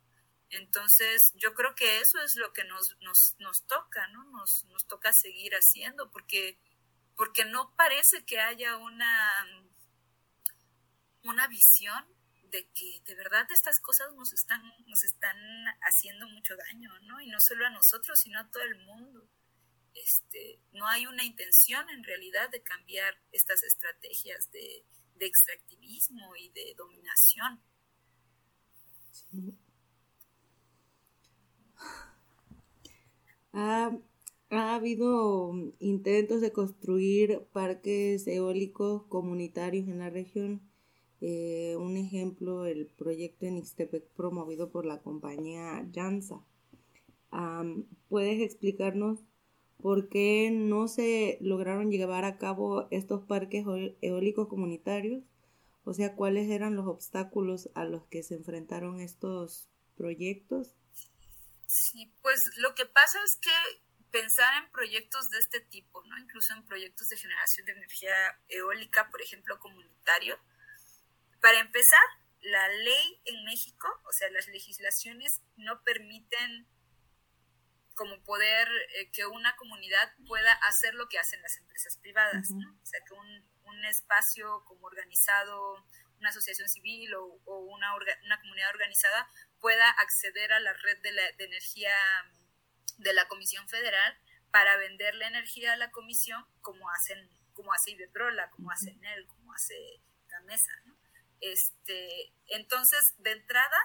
Entonces, 0.51 1.33
yo 1.35 1.55
creo 1.55 1.75
que 1.75 2.01
eso 2.01 2.21
es 2.23 2.37
lo 2.37 2.53
que 2.53 2.65
nos, 2.65 2.97
nos, 3.01 3.35
nos 3.39 3.67
toca, 3.67 4.07
¿no? 4.09 4.25
Nos, 4.31 4.65
nos 4.67 4.87
toca 4.87 5.13
seguir 5.13 5.53
haciendo, 5.55 6.11
porque 6.11 6.59
porque 7.17 7.47
no 7.47 7.75
parece 7.77 8.25
que 8.25 8.39
haya 8.39 8.77
una, 8.77 9.47
una 11.25 11.49
visión 11.49 12.05
de 12.51 12.69
que 12.75 13.03
de 13.05 13.15
verdad 13.15 13.47
estas 13.51 13.81
cosas 13.81 14.13
nos 14.15 14.33
están, 14.33 14.63
nos 14.87 15.03
están 15.03 15.37
haciendo 15.81 16.29
mucho 16.29 16.55
daño, 16.57 16.91
¿no? 17.01 17.21
Y 17.21 17.29
no 17.29 17.41
solo 17.41 17.67
a 17.67 17.71
nosotros, 17.71 18.21
sino 18.21 18.39
a 18.39 18.49
todo 18.51 18.63
el 18.63 18.77
mundo. 18.85 19.29
Este, 19.95 20.61
no 20.73 20.87
hay 20.87 21.07
una 21.07 21.25
intención 21.25 21.89
en 21.89 22.05
realidad 22.05 22.51
de 22.51 22.63
cambiar 22.63 23.19
estas 23.33 23.63
estrategias 23.63 24.51
de, 24.53 24.85
extractivismo 25.19 26.37
y 26.37 26.51
de 26.51 26.75
dominación. 26.77 27.63
Ah, 29.33 29.66
ha 33.53 33.91
habido 34.51 35.53
intentos 35.79 36.41
de 36.41 36.53
construir 36.53 37.47
parques 37.53 38.27
eólicos 38.27 39.05
comunitarios 39.05 39.89
en 39.89 39.99
la 39.99 40.11
región. 40.11 40.61
Eh, 41.21 41.77
un 41.79 41.97
ejemplo, 41.97 42.67
el 42.67 42.87
proyecto 42.87 43.47
en 43.47 43.57
Ixtepec 43.57 44.05
promovido 44.11 44.71
por 44.71 44.85
la 44.85 45.01
compañía 45.01 45.89
Jansa. 45.95 46.45
¿Puedes 48.09 48.41
explicarnos 48.41 49.25
por 49.79 50.09
qué 50.09 50.51
no 50.53 50.89
se 50.89 51.39
lograron 51.41 51.91
llevar 51.91 52.25
a 52.25 52.39
cabo 52.39 52.87
estos 52.91 53.23
parques 53.23 53.65
eólicos 54.01 54.49
comunitarios? 54.49 55.23
O 55.85 55.95
sea, 55.95 56.15
¿cuáles 56.17 56.51
eran 56.51 56.77
los 56.77 56.87
obstáculos 56.87 57.71
a 57.75 57.85
los 57.85 58.05
que 58.07 58.23
se 58.23 58.35
enfrentaron 58.35 59.01
estos 59.01 59.69
proyectos? 59.97 60.75
Sí, 61.67 62.13
pues 62.23 62.41
lo 62.57 62.75
que 62.75 62.87
pasa 62.87 63.19
es 63.25 63.39
que 63.41 63.51
pensar 64.11 64.63
en 64.63 64.71
proyectos 64.71 65.29
de 65.31 65.39
este 65.39 65.61
tipo, 65.61 66.03
¿no? 66.07 66.19
Incluso 66.19 66.55
en 66.55 66.65
proyectos 66.65 67.09
de 67.09 67.17
generación 67.17 67.67
de 67.67 67.73
energía 67.73 68.41
eólica, 68.49 69.11
por 69.11 69.21
ejemplo, 69.21 69.59
comunitario. 69.59 70.39
Para 71.41 71.61
empezar, 71.61 72.01
la 72.41 72.69
ley 72.69 73.21
en 73.25 73.45
México, 73.45 73.89
o 74.05 74.13
sea, 74.13 74.31
las 74.31 74.47
legislaciones 74.49 75.43
no 75.57 75.83
permiten 75.83 76.69
como 77.95 78.23
poder 78.25 78.69
eh, 78.95 79.11
que 79.11 79.27
una 79.27 79.57
comunidad 79.57 80.13
pueda 80.29 80.53
hacer 80.53 80.95
lo 80.95 81.09
que 81.09 81.19
hacen 81.19 81.43
las 81.43 81.57
empresas 81.57 81.99
privadas, 81.99 82.51
¿no? 82.51 82.79
O 82.83 82.87
sea, 82.87 83.01
que 83.07 83.15
un, 83.15 83.51
un, 83.65 83.85
espacio 83.87 84.63
como 84.67 84.87
organizado, 84.87 85.85
una 86.21 86.29
asociación 86.29 86.69
civil 86.69 87.15
o, 87.15 87.41
o 87.47 87.59
una, 87.61 87.95
una, 87.97 88.41
comunidad 88.41 88.71
organizada 88.71 89.29
pueda 89.61 89.91
acceder 89.91 90.53
a 90.53 90.61
la 90.61 90.73
red 90.73 90.99
de, 91.03 91.13
la, 91.13 91.33
de 91.33 91.45
energía 91.45 91.95
de 92.99 93.13
la 93.13 93.29
Comisión 93.29 93.69
Federal 93.69 94.19
para 94.51 94.77
vender 94.77 95.15
la 95.15 95.29
energía 95.29 95.73
a 95.73 95.77
la 95.77 95.91
Comisión 95.91 96.47
como 96.61 96.89
hacen 96.91 97.31
como 97.57 97.73
hace 97.73 97.93
Iberdrola, 97.93 98.51
como 98.51 98.71
hace 98.71 98.95
NEL, 98.97 99.27
como 99.27 99.53
hace 99.55 99.75
Gamesa, 100.29 100.73
¿no? 100.85 100.97
Este, 101.41 102.33
entonces, 102.49 103.01
de 103.19 103.33
entrada, 103.33 103.77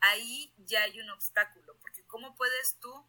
ahí 0.00 0.52
ya 0.58 0.82
hay 0.82 1.00
un 1.00 1.10
obstáculo, 1.10 1.78
porque 1.80 2.04
¿cómo 2.06 2.34
puedes 2.34 2.76
tú 2.80 3.06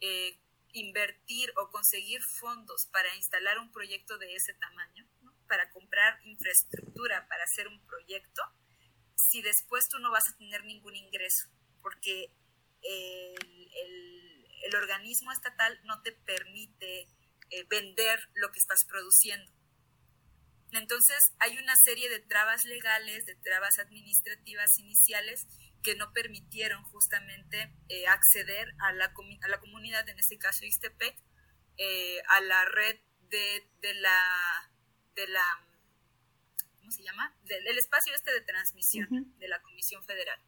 eh, 0.00 0.38
invertir 0.72 1.52
o 1.56 1.70
conseguir 1.70 2.22
fondos 2.22 2.86
para 2.92 3.14
instalar 3.16 3.58
un 3.58 3.72
proyecto 3.72 4.18
de 4.18 4.34
ese 4.34 4.54
tamaño, 4.54 5.08
para 5.48 5.70
comprar 5.70 6.20
infraestructura, 6.24 7.26
para 7.26 7.44
hacer 7.44 7.66
un 7.66 7.84
proyecto, 7.86 8.42
si 9.30 9.42
después 9.42 9.88
tú 9.88 9.98
no 9.98 10.10
vas 10.10 10.28
a 10.28 10.36
tener 10.36 10.64
ningún 10.64 10.96
ingreso? 10.96 11.48
Porque 11.82 12.32
el 12.82 13.60
el 14.62 14.74
organismo 14.76 15.32
estatal 15.32 15.78
no 15.84 16.00
te 16.02 16.12
permite 16.12 17.08
eh, 17.50 17.64
vender 17.68 18.20
lo 18.34 18.50
que 18.52 18.58
estás 18.58 18.84
produciendo. 18.86 19.50
Entonces 20.72 21.32
hay 21.40 21.58
una 21.58 21.74
serie 21.84 22.08
de 22.08 22.20
trabas 22.20 22.64
legales, 22.64 23.24
de 23.24 23.34
trabas 23.36 23.78
administrativas 23.78 24.78
iniciales 24.78 25.46
que 25.82 25.96
no 25.96 26.12
permitieron 26.12 26.82
justamente 26.84 27.74
eh, 27.88 28.06
acceder 28.06 28.74
a 28.78 28.92
la, 28.92 29.12
a 29.42 29.48
la 29.48 29.60
comunidad, 29.60 30.08
en 30.08 30.18
este 30.18 30.38
caso 30.38 30.64
Ixtepec, 30.64 31.16
eh, 31.78 32.20
a 32.28 32.40
la 32.42 32.64
red 32.66 33.00
de, 33.30 33.68
de, 33.80 33.94
la, 33.94 34.70
de 35.14 35.26
la, 35.26 35.66
¿cómo 36.80 36.90
se 36.90 37.02
llama? 37.02 37.36
Del, 37.44 37.78
espacio 37.78 38.14
este 38.14 38.32
de 38.32 38.40
transmisión 38.40 39.08
de 39.38 39.48
la 39.48 39.62
Comisión 39.62 40.02
Federal. 40.04 40.40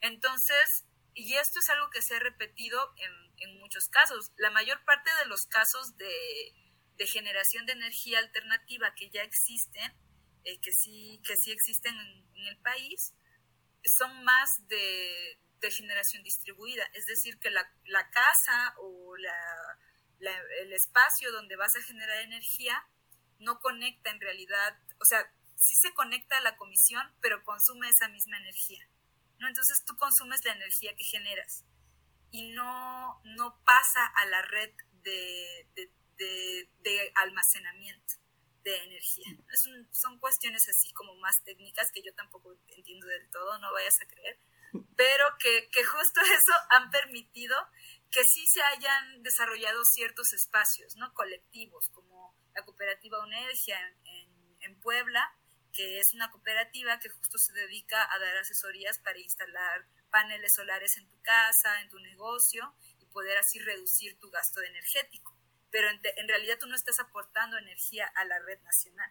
Entonces, 0.00 0.86
y 1.14 1.34
esto 1.34 1.58
es 1.58 1.68
algo 1.70 1.90
que 1.90 2.02
se 2.02 2.16
ha 2.16 2.20
repetido 2.20 2.94
en, 2.96 3.12
en 3.38 3.58
muchos 3.58 3.88
casos. 3.88 4.32
La 4.36 4.50
mayor 4.50 4.82
parte 4.84 5.10
de 5.22 5.26
los 5.26 5.46
casos 5.46 5.96
de, 5.96 6.54
de 6.96 7.06
generación 7.06 7.66
de 7.66 7.72
energía 7.72 8.18
alternativa 8.18 8.94
que 8.94 9.10
ya 9.10 9.22
existen, 9.22 9.92
eh, 10.44 10.60
que, 10.60 10.70
sí, 10.72 11.20
que 11.26 11.36
sí 11.36 11.50
existen 11.50 11.94
en, 11.98 12.46
el 12.46 12.58
país, 12.58 13.14
son 13.98 14.24
más 14.24 14.48
de, 14.68 15.40
de, 15.60 15.70
generación 15.70 16.22
distribuida. 16.22 16.84
Es 16.94 17.06
decir, 17.06 17.38
que 17.38 17.50
la, 17.50 17.70
la 17.84 18.10
casa 18.10 18.74
o 18.78 19.16
la, 19.16 19.78
el 20.62 20.72
espacio 20.72 21.32
donde 21.32 21.56
vas 21.56 21.74
a 21.76 21.82
generar 21.82 22.20
energía 22.20 22.82
no 23.38 23.58
conecta 23.60 24.10
en 24.10 24.20
realidad, 24.20 24.78
o 25.00 25.04
sea, 25.04 25.30
sí 25.60 25.76
se 25.76 25.92
conecta 25.94 26.38
a 26.38 26.40
la 26.40 26.56
comisión, 26.56 27.06
pero 27.20 27.44
consume 27.44 27.88
esa 27.88 28.08
misma 28.08 28.38
energía. 28.38 28.88
¿no? 29.38 29.48
Entonces 29.48 29.84
tú 29.86 29.96
consumes 29.96 30.44
la 30.44 30.52
energía 30.52 30.94
que 30.96 31.04
generas 31.04 31.64
y 32.30 32.52
no, 32.52 33.20
no 33.24 33.62
pasa 33.64 34.06
a 34.06 34.26
la 34.26 34.42
red 34.42 34.72
de, 35.02 35.68
de, 36.16 37.12
almacenamiento 37.14 38.14
de 38.62 38.76
energía. 38.76 39.26
son 39.90 40.18
cuestiones 40.18 40.68
así 40.68 40.92
como 40.92 41.14
más 41.16 41.34
técnicas 41.44 41.90
que 41.92 42.02
yo 42.02 42.14
tampoco 42.14 42.52
entiendo 42.68 43.06
del 43.06 43.28
todo, 43.30 43.58
no 43.58 43.72
vayas 43.72 43.94
a 44.02 44.06
creer, 44.06 44.38
pero 44.96 45.24
que, 45.38 45.68
que 45.70 45.82
justo 45.82 46.20
eso 46.20 46.52
han 46.70 46.90
permitido 46.90 47.56
que 48.10 48.22
sí 48.22 48.44
se 48.52 48.62
hayan 48.62 49.22
desarrollado 49.22 49.82
ciertos 49.84 50.32
espacios 50.32 50.94
¿no? 50.96 51.12
colectivos, 51.14 51.88
como 51.94 52.36
la 52.54 52.64
cooperativa 52.64 53.22
Unergia 53.24 53.78
en, 54.04 54.56
en 54.60 54.80
Puebla, 54.80 55.34
que 55.72 55.98
es 55.98 56.14
una 56.14 56.30
cooperativa 56.30 56.98
que 56.98 57.08
justo 57.08 57.38
se 57.38 57.52
dedica 57.52 58.12
a 58.12 58.18
dar 58.18 58.36
asesorías 58.38 58.98
para 58.98 59.18
instalar 59.18 59.86
paneles 60.10 60.54
solares 60.54 60.96
en 60.96 61.08
tu 61.08 61.20
casa, 61.22 61.80
en 61.80 61.88
tu 61.88 61.98
negocio 62.00 62.74
y 62.98 63.06
poder 63.06 63.38
así 63.38 63.58
reducir 63.60 64.18
tu 64.18 64.30
gasto 64.30 64.60
energético. 64.62 65.36
Pero 65.70 65.88
en, 65.88 66.28
realidad 66.28 66.58
tú 66.58 66.66
no 66.66 66.74
estás 66.74 66.98
aportando 66.98 67.56
energía 67.56 68.10
a 68.16 68.24
la 68.24 68.40
red 68.40 68.60
nacional, 68.62 69.10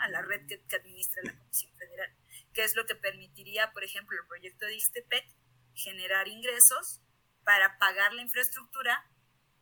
a 0.00 0.08
la 0.08 0.22
red 0.22 0.46
que, 0.46 0.76
administra 0.76 1.22
la 1.24 1.38
Comisión 1.38 1.76
Federal, 1.76 2.16
que 2.54 2.64
es 2.64 2.74
lo 2.74 2.86
que 2.86 2.94
permitiría, 2.94 3.72
por 3.72 3.84
ejemplo, 3.84 4.16
el 4.18 4.26
proyecto 4.26 4.64
de 4.64 4.76
Ixtepec 4.76 5.26
generar 5.74 6.26
ingresos 6.28 7.02
para 7.44 7.78
pagar 7.78 8.14
la 8.14 8.22
infraestructura 8.22 9.04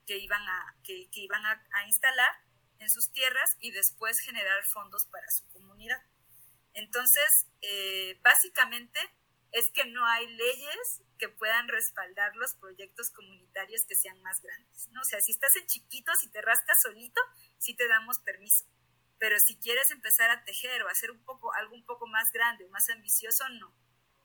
que 0.07 0.19
iban 0.19 0.43
a, 0.43 0.77
que, 0.85 1.09
iban 1.13 1.45
a 1.45 1.87
instalar 1.87 2.31
en 2.79 2.91
sus 2.91 3.11
tierras 3.11 3.57
y 3.61 3.73
después 3.73 4.21
generar 4.21 4.65
fondos 4.65 5.07
para 5.07 5.29
su 5.31 5.47
comunidad. 5.49 6.01
Entonces, 6.77 7.47
eh, 7.63 8.21
básicamente 8.23 9.01
es 9.51 9.71
que 9.71 9.87
no 9.87 10.07
hay 10.07 10.27
leyes 10.27 11.03
que 11.19 11.31
puedan 11.31 11.69
respaldar 11.69 12.37
los 12.37 12.55
proyectos 12.57 13.11
comunitarios 13.11 13.87
que 13.89 13.95
sean 13.95 14.21
más 14.23 14.43
grandes, 14.43 14.89
¿no? 14.93 15.01
O 15.01 15.05
sea, 15.05 15.21
si 15.21 15.33
estás 15.33 15.57
en 15.57 15.67
chiquito, 15.67 16.13
si 16.21 16.29
te 16.29 16.43
rascas 16.43 16.77
solito, 16.83 17.21
sí 17.59 17.75
te 17.75 17.89
damos 17.89 18.19
permiso. 18.19 18.67
Pero 19.19 19.39
si 19.39 19.57
quieres 19.57 19.91
empezar 19.91 20.29
a 20.31 20.45
tejer 20.45 20.83
o 20.83 20.89
hacer 20.89 21.11
un 21.11 21.25
poco, 21.25 21.51
algo 21.55 21.75
un 21.75 21.87
poco 21.87 22.07
más 22.07 22.31
grande 22.33 22.67
o 22.67 22.69
más 22.69 22.91
ambicioso, 22.91 23.49
no. 23.49 23.75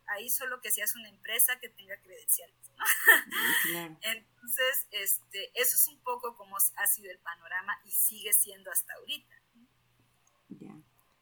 Ahí 0.08 0.30
solo 0.30 0.60
que 0.60 0.72
seas 0.72 0.94
una 0.98 1.08
empresa 1.08 1.58
que 1.62 1.70
tenga 1.70 1.96
credenciales, 2.02 2.58
Entonces, 4.02 4.88
este, 4.92 5.52
eso 5.54 5.78
es 5.78 5.88
un 5.88 6.04
poco 6.04 6.36
como 6.36 6.58
ha 6.58 6.88
sido 6.88 7.12
el 7.12 7.20
panorama 7.20 7.80
y 7.86 7.92
sigue 7.92 8.34
siendo 8.34 8.70
hasta 8.72 8.94
ahorita. 8.96 9.36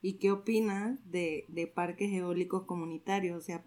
¿Y 0.02 0.18
qué 0.18 0.32
opinas 0.32 1.00
de, 1.12 1.46
de 1.50 1.68
parques 1.68 2.12
eólicos 2.12 2.66
comunitarios? 2.66 3.38
O 3.38 3.42
sea, 3.42 3.66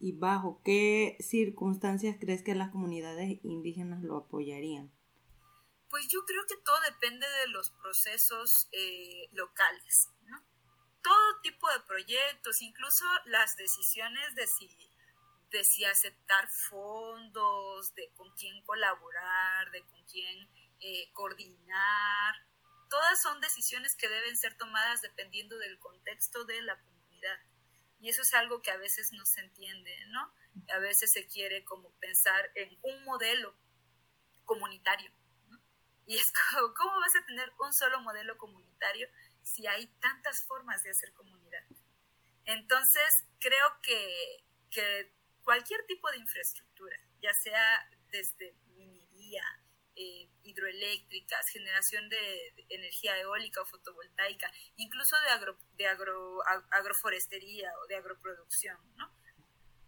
¿y 0.00 0.12
bajo 0.12 0.62
qué 0.64 1.16
circunstancias 1.20 2.16
crees 2.18 2.42
que 2.42 2.54
las 2.54 2.70
comunidades 2.70 3.40
indígenas 3.42 4.02
lo 4.02 4.16
apoyarían? 4.16 4.92
Pues 5.90 6.06
yo 6.08 6.24
creo 6.24 6.42
que 6.46 6.56
todo 6.64 6.76
depende 6.82 7.26
de 7.40 7.48
los 7.48 7.70
procesos 7.70 8.68
eh, 8.72 9.28
locales, 9.32 10.08
¿no? 10.22 10.38
Todo 11.02 11.40
tipo 11.42 11.66
de 11.70 11.80
proyectos, 11.80 12.60
incluso 12.60 13.04
las 13.26 13.56
decisiones 13.56 14.34
de 14.34 14.46
si, 14.46 14.68
de 15.50 15.64
si 15.64 15.84
aceptar 15.84 16.48
fondos, 16.48 17.94
de 17.94 18.10
con 18.16 18.30
quién 18.34 18.62
colaborar, 18.64 19.70
de 19.70 19.80
con 19.82 20.04
quién 20.04 20.48
eh, 20.80 21.10
coordinar, 21.12 22.34
todas 22.88 23.20
son 23.20 23.40
decisiones 23.40 23.94
que 23.96 24.08
deben 24.08 24.36
ser 24.36 24.56
tomadas 24.56 25.02
dependiendo 25.02 25.58
del 25.58 25.78
contexto 25.78 26.44
de 26.44 26.62
la 26.62 26.78
comunidad. 26.80 27.38
Y 28.00 28.08
eso 28.08 28.22
es 28.22 28.32
algo 28.34 28.62
que 28.62 28.70
a 28.70 28.76
veces 28.76 29.12
no 29.12 29.24
se 29.26 29.40
entiende, 29.40 29.94
¿no? 30.08 30.32
A 30.74 30.78
veces 30.78 31.12
se 31.12 31.26
quiere 31.26 31.64
como 31.64 31.90
pensar 31.98 32.50
en 32.54 32.78
un 32.82 33.04
modelo 33.04 33.56
comunitario. 34.44 35.12
Y 36.06 36.16
es 36.16 36.32
como, 36.52 36.74
¿cómo 36.74 37.00
vas 37.00 37.16
a 37.16 37.26
tener 37.26 37.52
un 37.58 37.72
solo 37.72 38.00
modelo 38.00 38.36
comunitario 38.38 39.08
si 39.42 39.66
hay 39.66 39.86
tantas 40.00 40.44
formas 40.44 40.82
de 40.82 40.90
hacer 40.90 41.12
comunidad? 41.12 41.64
Entonces, 42.44 43.26
creo 43.40 43.80
que, 43.82 44.44
que 44.70 45.12
cualquier 45.42 45.84
tipo 45.86 46.10
de 46.10 46.18
infraestructura, 46.18 46.96
ya 47.20 47.34
sea 47.34 47.90
desde 48.10 48.54
minería, 48.76 49.44
eh, 50.00 50.30
hidroeléctricas, 50.44 51.48
generación 51.48 52.08
de, 52.08 52.54
energía 52.68 53.18
eólica 53.18 53.60
o 53.60 53.66
fotovoltaica, 53.66 54.48
incluso 54.76 55.18
de, 55.22 55.30
agro, 55.30 55.58
de 55.76 55.88
agro, 55.88 56.38
agroforestería 56.70 57.68
o 57.82 57.88
de 57.88 57.96
agroproducción, 57.96 58.78
¿no? 58.94 59.12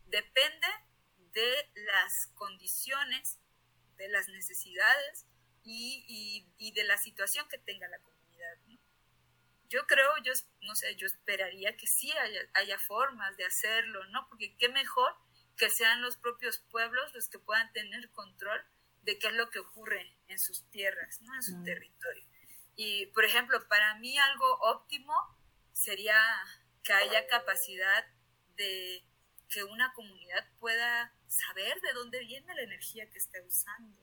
Depende 0.06 0.66
de 1.32 1.70
las 1.74 2.26
condiciones, 2.34 3.38
de 3.98 4.08
las 4.08 4.26
necesidades 4.28 5.26
y, 5.62 6.72
de 6.74 6.84
la 6.84 6.98
situación 6.98 7.46
que 7.48 7.58
tenga 7.58 7.86
la 7.86 8.00
comunidad, 8.00 8.56
Yo 9.68 9.86
creo, 9.86 10.10
yo 10.24 10.32
no 10.62 10.74
sé, 10.74 10.96
yo 10.96 11.06
esperaría 11.06 11.76
que 11.76 11.86
sí 11.86 12.10
haya, 12.10 12.40
haya 12.54 12.78
formas 12.80 13.36
de 13.36 13.44
hacerlo, 13.44 14.04
¿no? 14.08 14.26
Porque 14.28 14.56
qué 14.56 14.68
mejor 14.68 15.14
que 15.56 15.70
sean 15.70 16.02
los 16.02 16.16
propios 16.16 16.58
pueblos 16.70 17.14
los 17.14 17.28
que 17.28 17.38
puedan 17.38 17.72
tener 17.72 18.10
control 18.10 18.60
de 19.02 19.18
qué 19.18 19.28
es 19.28 19.34
lo 19.34 19.50
que 19.50 19.58
ocurre 19.58 20.16
en 20.28 20.38
sus 20.38 20.68
tierras, 20.70 21.20
¿no? 21.22 21.34
en 21.34 21.42
su 21.42 21.62
territorio. 21.64 22.24
Y, 22.76 23.06
por 23.06 23.24
ejemplo, 23.24 23.58
para 23.68 23.94
mí 23.96 24.18
algo 24.18 24.58
óptimo 24.62 25.14
sería 25.72 26.18
que 26.82 26.92
haya 26.92 27.26
capacidad 27.26 28.06
de 28.56 29.04
que 29.48 29.64
una 29.64 29.92
comunidad 29.94 30.46
pueda 30.58 31.12
saber 31.26 31.80
de 31.80 31.92
dónde 31.92 32.20
viene 32.20 32.54
la 32.54 32.62
energía 32.62 33.08
que 33.10 33.18
está 33.18 33.38
usando. 33.46 34.00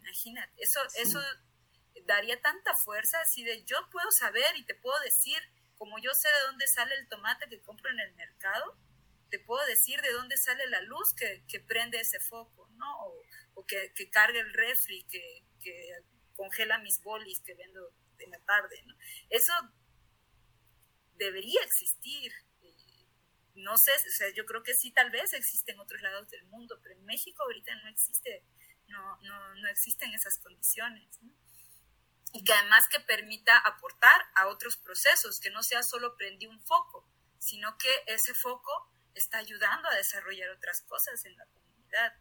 Imagínate, 0.00 0.52
eso, 0.62 0.80
eso 0.96 1.20
daría 2.04 2.40
tanta 2.40 2.74
fuerza 2.74 3.20
así 3.20 3.44
de 3.44 3.64
yo 3.64 3.76
puedo 3.90 4.10
saber 4.10 4.56
y 4.56 4.64
te 4.66 4.74
puedo 4.74 4.98
decir, 5.00 5.38
como 5.76 5.98
yo 5.98 6.12
sé 6.14 6.28
de 6.28 6.46
dónde 6.46 6.66
sale 6.66 6.94
el 6.96 7.08
tomate 7.08 7.48
que 7.48 7.62
compro 7.62 7.90
en 7.90 8.00
el 8.00 8.14
mercado, 8.14 8.76
te 9.30 9.38
puedo 9.38 9.64
decir 9.66 10.00
de 10.02 10.12
dónde 10.12 10.36
sale 10.36 10.66
la 10.68 10.80
luz 10.82 11.14
que, 11.14 11.44
que 11.48 11.60
prende 11.60 12.00
ese 12.00 12.20
foco, 12.20 12.68
¿no? 12.74 13.06
O, 13.06 13.22
o 13.54 13.64
que, 13.66 13.92
que 13.94 14.10
cargue 14.10 14.40
el 14.40 14.52
refri, 14.52 15.04
que, 15.04 15.44
que, 15.60 15.92
congela 16.34 16.78
mis 16.78 17.00
bolis 17.02 17.40
que 17.40 17.54
vendo 17.54 17.94
en 18.18 18.30
la 18.30 18.40
tarde. 18.40 18.82
¿no? 18.86 18.94
Eso 19.30 19.52
debería 21.16 21.60
existir. 21.62 22.32
No 23.54 23.76
sé, 23.76 23.92
o 23.92 24.16
sea, 24.16 24.28
yo 24.34 24.44
creo 24.46 24.62
que 24.64 24.74
sí, 24.74 24.90
tal 24.92 25.10
vez 25.10 25.32
existe 25.32 25.72
en 25.72 25.78
otros 25.78 26.02
lados 26.02 26.28
del 26.28 26.44
mundo, 26.46 26.78
pero 26.82 26.96
en 26.96 27.04
México 27.04 27.44
ahorita 27.44 27.72
no 27.76 27.88
existe, 27.88 28.44
no, 28.88 29.16
no, 29.22 29.54
no 29.54 29.68
existen 29.68 30.12
esas 30.12 30.40
condiciones. 30.42 31.06
¿no? 31.22 31.32
Y 32.32 32.42
que 32.42 32.52
además 32.52 32.84
que 32.90 32.98
permita 32.98 33.56
aportar 33.58 34.26
a 34.34 34.48
otros 34.48 34.76
procesos, 34.76 35.38
que 35.38 35.50
no 35.50 35.62
sea 35.62 35.84
solo 35.84 36.16
prendí 36.16 36.46
un 36.46 36.60
foco, 36.62 37.08
sino 37.38 37.78
que 37.78 37.90
ese 38.08 38.34
foco 38.34 38.72
está 39.14 39.38
ayudando 39.38 39.88
a 39.88 39.94
desarrollar 39.94 40.50
otras 40.50 40.82
cosas 40.88 41.24
en 41.24 41.36
la 41.36 41.46
comunidad 41.46 42.12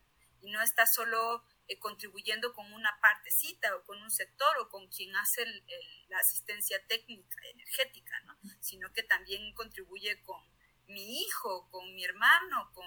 y 0.44 0.52
no 0.52 0.62
está 0.62 0.86
solo 0.86 1.44
eh, 1.68 1.80
contribuyendo 1.80 2.54
con 2.54 2.72
una 2.74 3.00
partecita 3.02 3.76
o 3.76 3.84
con 3.86 4.02
un 4.02 4.12
sector 4.12 4.58
o 4.60 4.70
con 4.70 4.88
quien 4.90 5.16
hace 5.16 5.46
la 6.10 6.18
asistencia 6.18 6.86
técnica 6.88 7.40
energética, 7.48 8.20
¿no? 8.26 8.38
sino 8.60 8.92
que 8.92 9.04
también 9.04 9.54
contribuye 9.54 10.22
con 10.24 10.44
mi 10.88 11.22
hijo, 11.22 11.70
con 11.72 11.96
mi 11.96 12.04
hermano, 12.04 12.72
con 12.74 12.86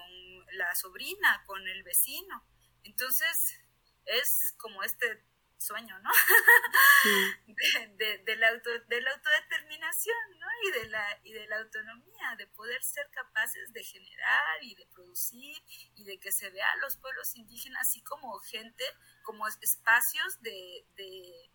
la 0.51 0.73
sobrina, 0.75 1.43
con 1.47 1.67
el 1.67 1.83
vecino. 1.83 2.45
Entonces, 2.83 3.59
es 4.05 4.53
como 4.59 4.83
este 4.83 5.23
sueño, 5.57 5.97
¿no? 5.99 6.09
De, 7.97 8.35
la 8.35 8.49
auto, 8.49 8.69
de 8.87 9.01
la 9.01 9.11
autodeterminación, 9.11 10.17
¿no? 10.39 10.47
Y 10.67 10.71
de, 10.71 10.89
la, 10.89 11.19
y 11.23 11.33
de 11.33 11.47
la 11.47 11.57
autonomía, 11.57 12.35
de 12.37 12.47
poder 12.47 12.83
ser 12.83 13.09
capaces 13.11 13.71
de 13.71 13.83
generar 13.83 14.63
y 14.63 14.75
de 14.75 14.85
producir 14.87 15.57
y 15.95 16.03
de 16.03 16.19
que 16.19 16.31
se 16.31 16.49
vea 16.49 16.69
a 16.71 16.77
los 16.77 16.97
pueblos 16.97 17.35
indígenas 17.35 17.87
así 17.87 18.01
como 18.01 18.37
gente, 18.39 18.83
como 19.23 19.47
espacios 19.47 20.41
de, 20.41 20.85
de, 20.95 21.51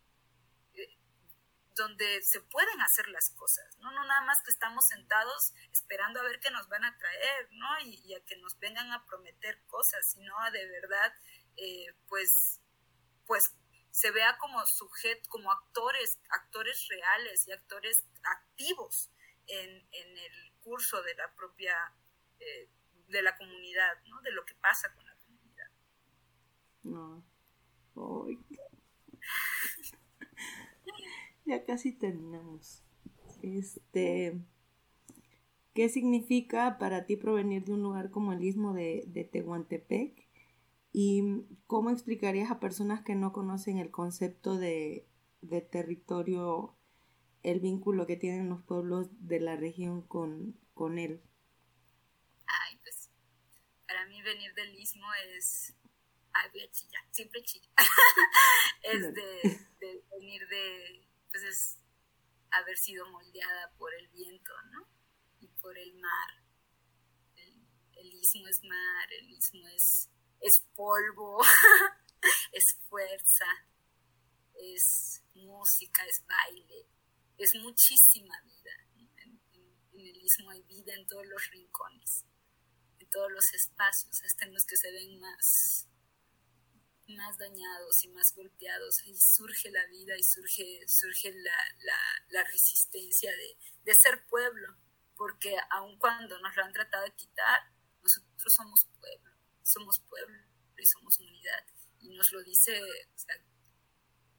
donde 1.74 2.20
se 2.22 2.40
pueden 2.40 2.80
hacer 2.80 3.08
las 3.08 3.30
cosas, 3.36 3.76
¿no? 3.78 3.90
No 3.92 4.04
nada 4.04 4.22
más 4.22 4.38
que 4.42 4.50
estamos 4.50 4.84
sentados 4.88 5.52
esperando 5.72 6.20
a 6.20 6.24
ver 6.24 6.40
qué 6.40 6.50
nos 6.50 6.68
van 6.68 6.84
a 6.84 6.96
traer, 6.96 7.48
¿no? 7.52 7.80
Y, 7.80 8.14
a 8.14 8.24
que 8.24 8.36
nos 8.36 8.58
vengan 8.58 8.90
a 8.92 9.04
prometer 9.06 9.62
cosas, 9.66 10.00
sino 10.12 10.38
a 10.40 10.50
de 10.50 10.66
verdad, 10.66 11.14
eh, 11.56 11.94
pues, 12.08 12.60
pues 13.26 13.42
se 13.92 14.10
vea 14.10 14.36
como 14.38 14.64
sujeto, 14.66 15.28
como 15.28 15.52
actores, 15.52 16.18
actores 16.30 16.88
reales 16.88 17.46
y 17.46 17.52
actores 17.52 18.04
activos 18.24 19.10
en, 19.46 19.68
en 19.70 20.18
el 20.18 20.52
curso 20.60 21.02
de 21.02 21.14
la 21.14 21.32
propia, 21.34 21.74
eh, 22.40 22.70
de 23.08 23.22
la 23.22 23.36
comunidad, 23.36 23.92
¿no? 24.08 24.22
De 24.22 24.32
lo 24.32 24.44
que 24.46 24.54
pasa 24.54 24.92
con 24.94 25.04
la 25.04 25.14
comunidad. 25.16 25.70
No. 26.82 27.22
ya 31.44 31.64
casi 31.66 31.92
terminamos. 31.92 32.82
Este, 33.42 34.40
¿qué 35.74 35.90
significa 35.90 36.78
para 36.78 37.04
ti 37.04 37.16
provenir 37.16 37.64
de 37.64 37.74
un 37.74 37.82
lugar 37.82 38.10
como 38.10 38.32
el 38.32 38.42
istmo 38.42 38.72
de, 38.72 39.04
de 39.06 39.24
Tehuantepec? 39.24 40.31
¿Y 40.92 41.22
cómo 41.66 41.90
explicarías 41.90 42.50
a 42.50 42.60
personas 42.60 43.02
que 43.02 43.14
no 43.14 43.32
conocen 43.32 43.78
el 43.78 43.90
concepto 43.90 44.58
de, 44.58 45.08
de 45.40 45.62
territorio, 45.62 46.76
el 47.42 47.60
vínculo 47.60 48.06
que 48.06 48.16
tienen 48.16 48.50
los 48.50 48.62
pueblos 48.62 49.08
de 49.26 49.40
la 49.40 49.56
región 49.56 50.06
con, 50.06 50.60
con 50.74 50.98
él? 50.98 51.22
Ay, 52.46 52.78
pues 52.82 53.10
para 53.86 54.06
mí 54.06 54.20
venir 54.22 54.52
del 54.54 54.78
istmo 54.78 55.06
es... 55.34 55.74
Ay, 56.34 56.50
voy 56.52 56.62
a 56.62 56.70
chillar, 56.70 57.04
siempre 57.10 57.42
chilla. 57.42 57.70
es 58.82 59.00
de, 59.14 59.66
de 59.80 60.04
venir 60.10 60.46
de... 60.48 61.08
Pues 61.30 61.42
es 61.44 61.78
haber 62.50 62.76
sido 62.76 63.10
moldeada 63.10 63.72
por 63.78 63.94
el 63.94 64.08
viento, 64.08 64.52
¿no? 64.72 64.86
Y 65.40 65.48
por 65.48 65.76
el 65.78 65.94
mar. 65.94 66.44
El, 67.36 67.66
el 67.96 68.12
istmo 68.12 68.46
es 68.46 68.62
mar, 68.62 69.12
el 69.18 69.30
istmo 69.30 69.66
es 69.68 70.10
es 70.42 70.64
polvo, 70.74 71.38
es 72.52 72.76
fuerza, 72.88 73.46
es 74.54 75.22
música, 75.34 76.04
es 76.04 76.24
baile, 76.26 76.86
es 77.38 77.54
muchísima 77.62 78.34
vida. 78.42 78.72
En, 78.94 79.40
el 79.94 80.16
istmo 80.16 80.50
hay 80.50 80.62
vida 80.62 80.94
en 80.94 81.06
todos 81.06 81.24
los 81.26 81.50
rincones, 81.50 82.24
en 82.98 83.08
todos 83.08 83.30
los 83.30 83.54
espacios, 83.54 84.20
hasta 84.24 84.46
en 84.46 84.54
los 84.54 84.64
que 84.64 84.76
se 84.76 84.90
ven 84.90 85.20
más, 85.20 85.86
más 87.06 87.38
dañados 87.38 88.02
y 88.02 88.08
más 88.08 88.34
golpeados. 88.34 88.98
Ahí 89.04 89.14
surge 89.16 89.70
la 89.70 89.86
vida 89.86 90.16
y 90.18 90.22
surge, 90.24 90.80
surge 90.88 91.32
la, 91.32 92.44
resistencia 92.44 93.30
de, 93.30 93.56
de 93.84 93.94
ser 93.94 94.26
pueblo, 94.26 94.76
porque 95.14 95.54
aun 95.70 95.96
cuando 95.98 96.40
nos 96.40 96.56
lo 96.56 96.64
han 96.64 96.72
tratado 96.72 97.04
de 97.04 97.14
quitar, 97.14 97.60
nosotros 98.02 98.52
somos 98.56 98.84
pueblo 98.98 99.31
somos 99.64 100.00
pueblo 100.08 100.38
y 100.76 100.86
somos 100.86 101.18
unidad. 101.20 101.64
Y 102.00 102.08
nos 102.10 102.30
lo 102.32 102.42
dice 102.42 102.80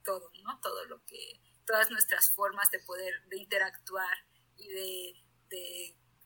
todo, 0.03 0.29
¿no? 0.43 0.59
Todo 0.59 0.85
lo 0.85 1.03
que, 1.05 1.41
todas 1.65 1.89
nuestras 1.89 2.23
formas 2.35 2.69
de 2.71 2.79
poder, 2.79 3.23
de 3.27 3.37
interactuar 3.37 4.17
y 4.57 4.67
de, 4.69 5.19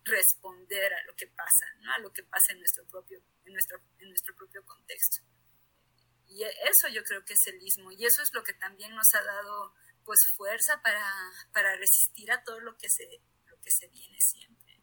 responder 0.04 0.94
a 0.94 1.04
lo 1.04 1.14
que 1.18 1.28
pasa, 1.28 1.66
¿no? 1.82 1.92
A 1.92 2.00
lo 2.00 2.14
que 2.14 2.24
pasa 2.24 2.54
en 2.54 2.60
nuestro 2.60 2.88
propio, 2.88 3.22
en 3.44 3.52
nuestro, 3.52 3.78
en 4.00 4.08
nuestro 4.08 4.34
propio 4.38 4.64
contexto. 4.66 5.18
Y 6.30 6.44
eso 6.44 6.88
yo 6.88 7.04
creo 7.04 7.26
que 7.26 7.34
es 7.34 7.48
el 7.48 7.62
ismo. 7.62 7.92
Y 7.92 8.06
eso 8.06 8.22
es 8.22 8.30
lo 8.34 8.42
que 8.42 8.54
también 8.54 8.96
nos 8.96 9.14
ha 9.16 9.22
dado 9.22 9.74
pues 10.06 10.20
fuerza 10.38 10.82
para, 10.82 11.12
para 11.52 11.76
resistir 11.76 12.32
a 12.32 12.42
todo 12.42 12.62
lo 12.62 12.78
que 12.78 12.88
se, 12.88 13.22
lo 13.48 13.60
que 13.60 13.70
se 13.70 13.90
viene 13.90 14.18
siempre. 14.22 14.82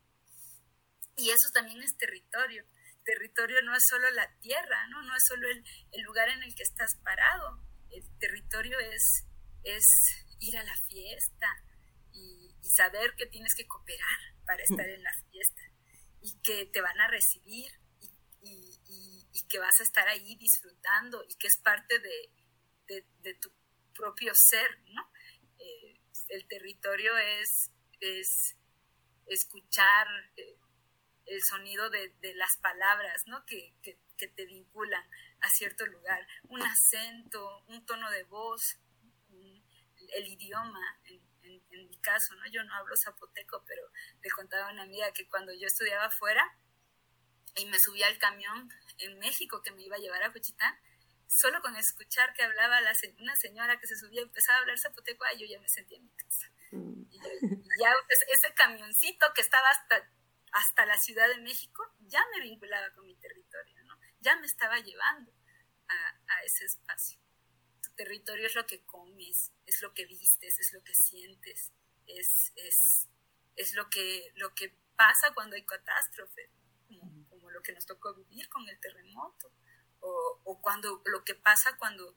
Y 1.17 1.31
eso 1.31 1.49
también 1.55 1.83
es 1.83 1.97
territorio 1.97 2.67
territorio 3.05 3.63
no 3.63 3.75
es 3.77 3.83
solo 3.89 4.11
la 4.11 4.29
tierra, 4.41 4.87
¿no? 4.89 5.03
No 5.03 5.15
es 5.15 5.23
solo 5.29 5.49
el, 5.49 6.03
lugar 6.03 6.29
en 6.29 6.43
el 6.43 6.55
que 6.55 6.63
estás 6.63 6.97
parado. 7.05 7.61
El 7.91 8.03
territorio 8.19 8.79
es, 8.81 9.27
es 9.63 9.87
ir 10.41 10.57
a 10.57 10.65
la 10.65 10.77
fiesta 10.89 11.49
y, 12.13 12.51
saber 12.77 13.15
que 13.17 13.27
tienes 13.27 13.55
que 13.55 13.67
cooperar 13.69 14.19
para 14.47 14.63
estar 14.63 14.89
en 14.89 15.03
la 15.03 15.13
fiesta 15.31 15.63
y 16.23 16.41
que 16.43 16.67
te 16.67 16.81
van 16.81 16.99
a 16.99 17.09
recibir 17.09 17.71
y, 18.41 19.47
que 19.49 19.59
vas 19.59 19.79
a 19.79 19.83
estar 19.85 20.09
ahí 20.09 20.35
disfrutando 20.37 21.23
y 21.29 21.37
que 21.37 21.47
es 21.47 21.59
parte 21.63 22.01
de, 22.01 23.35
tu 23.41 23.53
propio 23.95 24.33
ser, 24.35 24.67
¿no? 24.89 25.03
Eh, 25.59 26.01
el 26.31 26.49
territorio 26.49 27.17
es, 27.19 27.71
es 28.01 28.57
escuchar, 29.27 30.09
eh, 30.37 30.57
el 31.27 31.43
sonido 31.43 31.91
de, 31.91 32.13
las 32.35 32.57
palabras, 32.59 33.27
¿no? 33.27 33.45
Que, 33.47 33.75
te 34.17 34.47
vinculan 34.47 35.05
a 35.41 35.51
cierto 35.51 35.85
lugar, 35.85 36.27
un 36.45 36.63
acento, 36.63 37.63
un 37.67 37.85
tono 37.85 38.11
de 38.11 38.23
voz, 38.25 38.79
el 40.15 40.29
idioma, 40.29 40.81
en, 41.05 41.89
mi 41.89 41.99
caso, 41.99 42.35
¿no? 42.37 42.47
Yo 42.51 42.63
no 42.65 42.75
hablo 42.75 42.97
zapoteco, 42.97 43.63
pero 43.67 43.83
le 44.23 44.31
contaba 44.31 44.69
a 44.69 44.73
una 44.73 44.83
amiga 44.83 45.13
que 45.13 45.29
cuando 45.29 45.53
yo 45.53 45.67
estudiaba 45.67 46.07
afuera 46.07 46.57
y 47.57 47.67
me 47.67 47.79
subía 47.79 48.07
al 48.07 48.19
camión 48.19 48.71
en 48.99 49.19
México 49.19 49.61
que 49.61 49.73
me 49.73 49.83
iba 49.83 49.97
a 49.97 49.99
llevar 49.99 50.23
a 50.23 50.31
Juchitán, 50.31 50.75
solo 51.27 51.61
con 51.61 51.77
escuchar 51.77 52.33
que 52.35 52.45
hablaba 52.45 52.81
la, 52.81 52.93
una 53.19 53.37
señora 53.37 53.79
que 53.79 53.87
se 53.87 53.97
subía 53.97 54.21
y 54.21 54.25
empezaba 54.25 54.59
a 54.59 54.61
hablar 54.63 54.79
zapoteco, 54.79 55.25
yo 55.37 55.47
ya 55.47 55.61
me 55.61 55.69
sentía 55.69 55.99
en 55.99 56.05
mi 56.05 56.13
casa. 56.13 56.47
Mm. 56.71 57.03
Y, 57.11 57.19
ya 57.81 57.95
ese 58.33 58.55
camioncito 58.55 59.27
que 59.35 59.41
estaba 59.41 59.69
hasta 59.69 60.09
hasta 60.55 60.87
la 60.87 60.97
Ciudad 60.97 61.29
de 61.29 61.41
México, 61.41 61.83
ya 62.07 62.25
me 62.33 62.41
vinculaba 62.41 62.89
con 62.95 63.05
mi 63.07 63.17
territorio, 63.17 63.83
¿no? 63.85 63.99
Ya 64.21 64.37
me 64.37 64.47
estaba 64.47 64.79
llevando 64.79 65.33
a, 65.89 66.43
ese 66.45 66.65
espacio. 66.65 67.19
Tu 67.83 67.91
territorio 67.95 68.47
es 68.47 68.55
lo 68.55 68.65
que 68.65 68.85
comes, 68.87 69.53
es 69.67 69.83
lo 69.83 69.93
que 69.93 70.07
vistes, 70.07 70.59
es 70.61 70.73
lo 70.73 70.83
que 70.85 70.95
sientes, 70.95 71.73
es, 72.07 72.53
es, 72.55 73.09
es 73.57 73.75
lo, 73.75 73.91
que, 73.91 74.31
lo 74.37 74.55
que 74.55 74.77
pasa 74.97 75.35
cuando 75.35 75.57
hay 75.57 75.65
catástrofe, 75.65 76.51
como, 77.29 77.51
lo 77.51 77.63
que 77.63 77.73
nos 77.73 77.87
tocó 77.87 78.15
vivir 78.15 78.49
con 78.49 78.69
el 78.69 78.79
terremoto, 78.79 79.53
o, 80.01 80.41
o, 80.45 80.61
cuando 80.61 81.03
lo 81.07 81.25
que 81.25 81.35
pasa 81.35 81.77
cuando, 81.79 82.15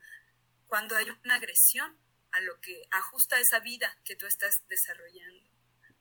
cuando 0.67 0.95
hay 0.95 1.09
una 1.23 1.35
agresión 1.35 1.97
a 2.31 2.41
lo 2.41 2.59
que 2.61 2.87
ajusta 2.91 3.39
esa 3.39 3.59
vida 3.61 3.97
que 4.03 4.15
tú 4.15 4.27
estás 4.27 4.63
desarrollando. 4.67 5.49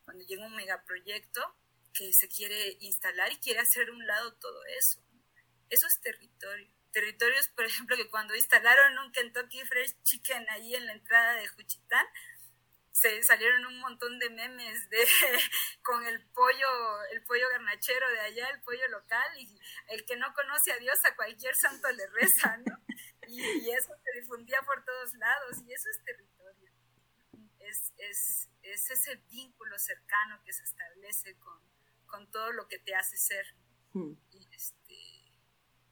Cuando 0.05 0.25
llega 0.25 0.47
un 0.47 0.55
megaproyecto, 0.55 1.57
que 1.97 2.13
se 2.13 2.29
quiere 2.29 2.77
instalar 2.81 3.33
y 3.33 3.41
quiere 3.41 3.61
hacer 3.61 3.91
un 3.91 4.07
lado 4.07 4.35
todo 4.35 4.65
eso. 4.79 5.01
Eso 5.71 5.87
es 5.87 6.01
territorio. 6.01 6.69
Territorios, 6.93 7.49
por 7.49 7.65
ejemplo, 7.65 7.97
que 7.97 8.09
cuando 8.09 8.35
instalaron 8.35 8.99
un 8.99 9.13
Kentucky 9.13 9.65
Fresh 9.65 10.03
Chicken 10.03 10.47
ahí 10.51 10.75
en 10.75 10.87
la 10.87 10.93
entrada 10.93 11.35
de 11.35 11.49
Juchitán, 11.49 12.07
se 12.91 13.23
salieron 13.25 13.67
un 13.67 13.79
montón 13.81 14.19
de 14.19 14.31
memes 14.31 14.89
de 14.89 15.07
con 15.83 16.07
el 16.07 16.25
pollo, 16.31 17.03
el 17.13 17.23
pollo 17.25 17.49
garnachero 17.51 18.11
de 18.11 18.21
allá, 18.21 18.49
el 18.49 18.63
pollo 18.63 18.89
local, 18.89 19.39
y 19.39 19.61
el 19.89 20.07
que 20.07 20.17
no 20.17 20.33
conoce 20.33 20.73
a 20.73 20.79
Dios 20.79 20.99
a 21.05 21.15
cualquier 21.15 21.55
santo 21.55 21.91
le 21.93 22.07
reza, 22.07 22.57
¿no? 22.59 22.79
Y, 23.29 23.71
eso 23.71 23.93
se 24.03 24.21
difundía 24.21 24.63
por 24.63 24.83
todos 24.85 25.13
lados, 25.15 25.59
y 25.67 25.73
eso 25.73 25.91
es 25.91 26.05
territorio. 26.05 26.71
Es, 27.59 27.93
es, 27.99 28.49
es 28.63 28.91
ese 28.91 29.17
vínculo 29.29 29.79
cercano 29.79 30.41
que 30.45 30.53
se 30.53 30.63
establece 30.63 31.37
con, 31.39 31.61
con 32.17 32.31
todo 32.31 32.51
lo 32.53 32.67
que 32.67 32.79
te 32.79 32.95
hace 32.95 33.17
ser. 33.19 33.47
Hmm. 33.93 34.15
Y, 34.31 34.49
este, 34.55 34.95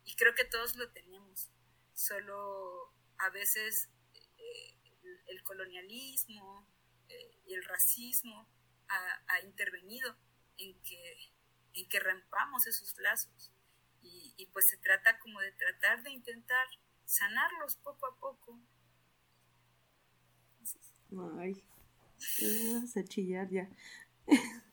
y 0.05 0.17
creo 0.17 0.35
que 0.35 0.47
todos 0.47 0.75
lo 0.77 0.91
tenemos, 0.91 1.51
solo 1.93 2.95
a 3.19 3.29
veces 3.29 3.91
eh, 4.15 4.79
el, 5.27 5.43
colonialismo 5.43 6.67
eh, 7.11 7.39
y 7.47 7.53
el 7.53 7.65
racismo 7.65 8.49
ha, 8.89 9.41
intervenido 9.43 10.17
en 10.57 10.81
que, 10.83 11.35
en 11.75 11.89
que 11.89 12.01
rompamos 12.01 12.67
esos 12.67 12.97
lazos. 12.99 13.53
Y, 14.01 14.35
y, 14.39 14.47
pues 14.47 14.67
se 14.69 14.79
trata 14.79 15.19
como 15.19 15.41
de 15.41 15.53
tratar 15.53 16.03
de 16.03 16.11
intentar 16.11 16.67
sanarlos 17.05 17.77
poco 17.77 18.07
a 18.07 18.17
poco. 18.19 18.61
Ay, 21.39 21.63
vas 22.81 22.97
a 22.97 23.05
chillar 23.05 23.51
ya. 23.51 23.69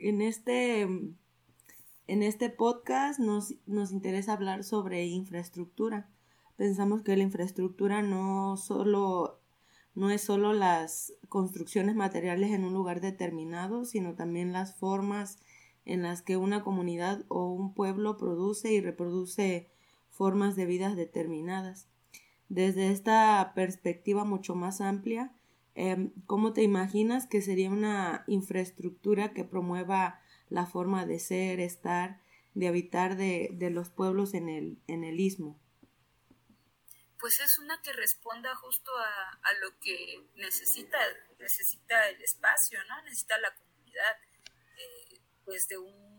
en 0.00 0.22
este, 0.22 0.82
en 0.82 2.22
este 2.22 2.50
podcast 2.50 3.20
nos, 3.20 3.54
nos 3.66 3.92
interesa 3.92 4.32
hablar 4.32 4.64
sobre 4.64 5.06
infraestructura. 5.06 6.10
Pensamos 6.56 7.02
que 7.02 7.16
la 7.16 7.22
infraestructura 7.22 8.02
no 8.02 8.56
solo 8.56 9.40
no 9.94 10.10
es 10.10 10.22
solo 10.22 10.52
las 10.52 11.12
construcciones 11.28 11.96
materiales 11.96 12.52
en 12.52 12.64
un 12.64 12.72
lugar 12.72 13.00
determinado, 13.00 13.84
sino 13.84 14.14
también 14.14 14.52
las 14.52 14.76
formas 14.76 15.38
en 15.84 16.02
las 16.02 16.22
que 16.22 16.36
una 16.36 16.62
comunidad 16.62 17.24
o 17.28 17.52
un 17.52 17.74
pueblo 17.74 18.16
produce 18.16 18.72
y 18.72 18.80
reproduce 18.80 19.70
formas 20.08 20.54
de 20.54 20.66
vidas 20.66 20.96
determinadas. 20.96 21.88
Desde 22.48 22.90
esta 22.90 23.52
perspectiva 23.54 24.24
mucho 24.24 24.54
más 24.54 24.80
amplia, 24.80 25.32
Em, 25.74 26.12
¿Cómo 26.26 26.52
te 26.52 26.62
imaginas 26.62 27.26
que 27.26 27.42
sería 27.42 27.70
una 27.70 28.24
infraestructura 28.26 29.32
que 29.32 29.44
promueva 29.44 30.20
la 30.48 30.66
forma 30.66 31.06
de 31.06 31.18
ser, 31.18 31.60
estar, 31.60 32.20
de 32.54 32.68
habitar 32.68 33.16
de, 33.16 33.70
los 33.70 33.90
pueblos 33.90 34.34
en 34.34 34.48
el, 34.48 34.82
en 34.88 35.04
el 35.04 35.20
istmo? 35.20 35.60
Pues 37.18 37.38
es 37.40 37.58
una 37.62 37.80
que 37.82 37.92
responda 37.92 38.54
justo 38.56 38.90
a, 38.96 39.52
lo 39.60 39.78
que 39.80 40.26
necesita, 40.36 40.98
necesita 41.38 42.08
el 42.08 42.20
espacio, 42.22 42.78
¿no? 42.88 43.02
Necesita 43.02 43.38
la 43.38 43.54
comunidad, 43.54 44.16
eh, 44.76 45.20
pues 45.44 45.66
de 45.68 45.78
un 45.78 46.09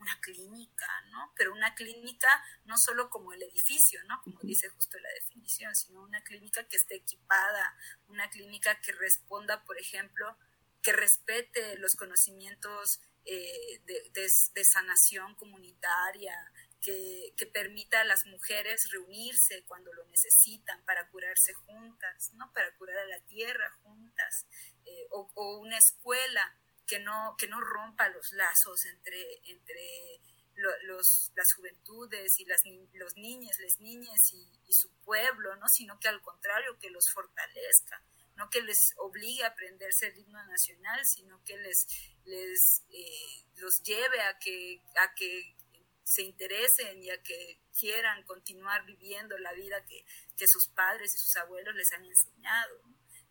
una 0.00 0.18
clínica, 0.20 0.86
¿no? 1.10 1.32
Pero 1.36 1.52
una 1.52 1.74
clínica 1.74 2.28
no 2.64 2.74
solo 2.76 3.10
como 3.10 3.32
el 3.32 3.42
edificio, 3.42 4.02
¿no? 4.04 4.20
Como 4.22 4.40
dice 4.42 4.68
justo 4.70 4.98
la 4.98 5.10
definición, 5.10 5.74
sino 5.76 6.02
una 6.02 6.22
clínica 6.22 6.66
que 6.66 6.76
esté 6.76 6.96
equipada, 6.96 7.76
una 8.08 8.28
clínica 8.30 8.80
que 8.80 8.92
responda, 8.92 9.62
por 9.64 9.78
ejemplo, 9.78 10.36
que 10.82 10.92
respete 10.92 11.76
los 11.76 11.92
conocimientos 11.96 13.00
eh, 13.26 13.80
de, 13.84 14.64
sanación 14.64 15.34
comunitaria, 15.34 16.34
que, 16.80 17.34
permita 17.52 18.00
a 18.00 18.04
las 18.04 18.24
mujeres 18.26 18.88
reunirse 18.92 19.64
cuando 19.66 19.92
lo 19.92 20.04
necesitan 20.06 20.82
para 20.84 21.08
curarse 21.10 21.52
juntas, 21.52 22.30
¿no? 22.34 22.50
Para 22.52 22.72
curar 22.76 22.96
a 22.98 23.06
la 23.06 23.20
tierra 23.26 23.70
juntas, 23.82 24.46
eh, 24.86 25.06
o, 25.10 25.58
una 25.58 25.76
escuela 25.76 26.56
que 26.90 26.98
no, 26.98 27.36
que 27.38 27.46
no 27.46 27.60
rompa 27.60 28.08
los 28.08 28.32
lazos 28.32 28.84
entre, 28.86 29.22
entre 29.44 30.20
los, 30.56 31.30
las 31.36 31.46
juventudes 31.54 32.40
y 32.40 32.44
las, 32.46 32.60
los 32.94 33.16
niños, 33.16 33.56
las 33.60 33.78
niñas 33.78 34.32
y, 34.32 34.72
su 34.72 34.90
pueblo, 35.04 35.54
¿no? 35.56 35.68
sino 35.68 35.98
que 36.00 36.08
al 36.08 36.20
contrario, 36.20 36.78
que 36.80 36.90
los 36.90 37.08
fortalezca, 37.12 38.02
no 38.36 38.48
que 38.50 38.62
les 38.62 38.92
obligue 38.98 39.44
a 39.44 39.48
aprenderse 39.48 40.08
el 40.08 40.18
himno 40.18 40.42
nacional, 40.46 41.00
sino 41.04 41.42
que 41.44 41.56
les, 41.58 41.86
les 42.24 42.82
eh, 42.90 43.44
los 43.56 43.82
lleve 43.82 44.20
a 44.22 44.38
que, 44.38 44.82
a 44.96 45.14
que 45.14 45.56
se 46.02 46.22
interesen 46.22 47.02
y 47.02 47.10
a 47.10 47.22
que 47.22 47.60
quieran 47.78 48.24
continuar 48.24 48.84
viviendo 48.84 49.38
la 49.38 49.52
vida 49.52 49.84
que, 49.84 50.04
que 50.36 50.46
sus 50.48 50.68
padres 50.68 51.14
y 51.14 51.18
sus 51.18 51.36
abuelos 51.36 51.74
les 51.74 51.92
han 51.92 52.04
enseñado. 52.04 52.82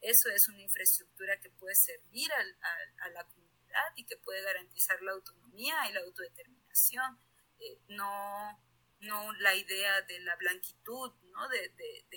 Eso 0.01 0.29
es 0.29 0.47
una 0.49 0.61
infraestructura 0.61 1.39
que 1.39 1.49
puede 1.49 1.75
servir 1.75 2.31
a 2.31 3.09
la 3.09 3.23
comunidad 3.25 3.49
y 3.95 4.05
que 4.05 4.17
puede 4.17 4.41
garantizar 4.41 5.01
la 5.01 5.11
autonomía 5.11 5.75
y 5.89 5.93
la 5.93 6.01
autodeterminación, 6.01 7.19
eh, 7.59 7.79
no, 7.89 8.61
no 9.01 9.33
la 9.33 9.55
idea 9.55 10.01
de 10.03 10.19
la 10.19 10.35
blanquitud, 10.35 11.11
¿no? 11.31 11.47
de, 11.49 11.73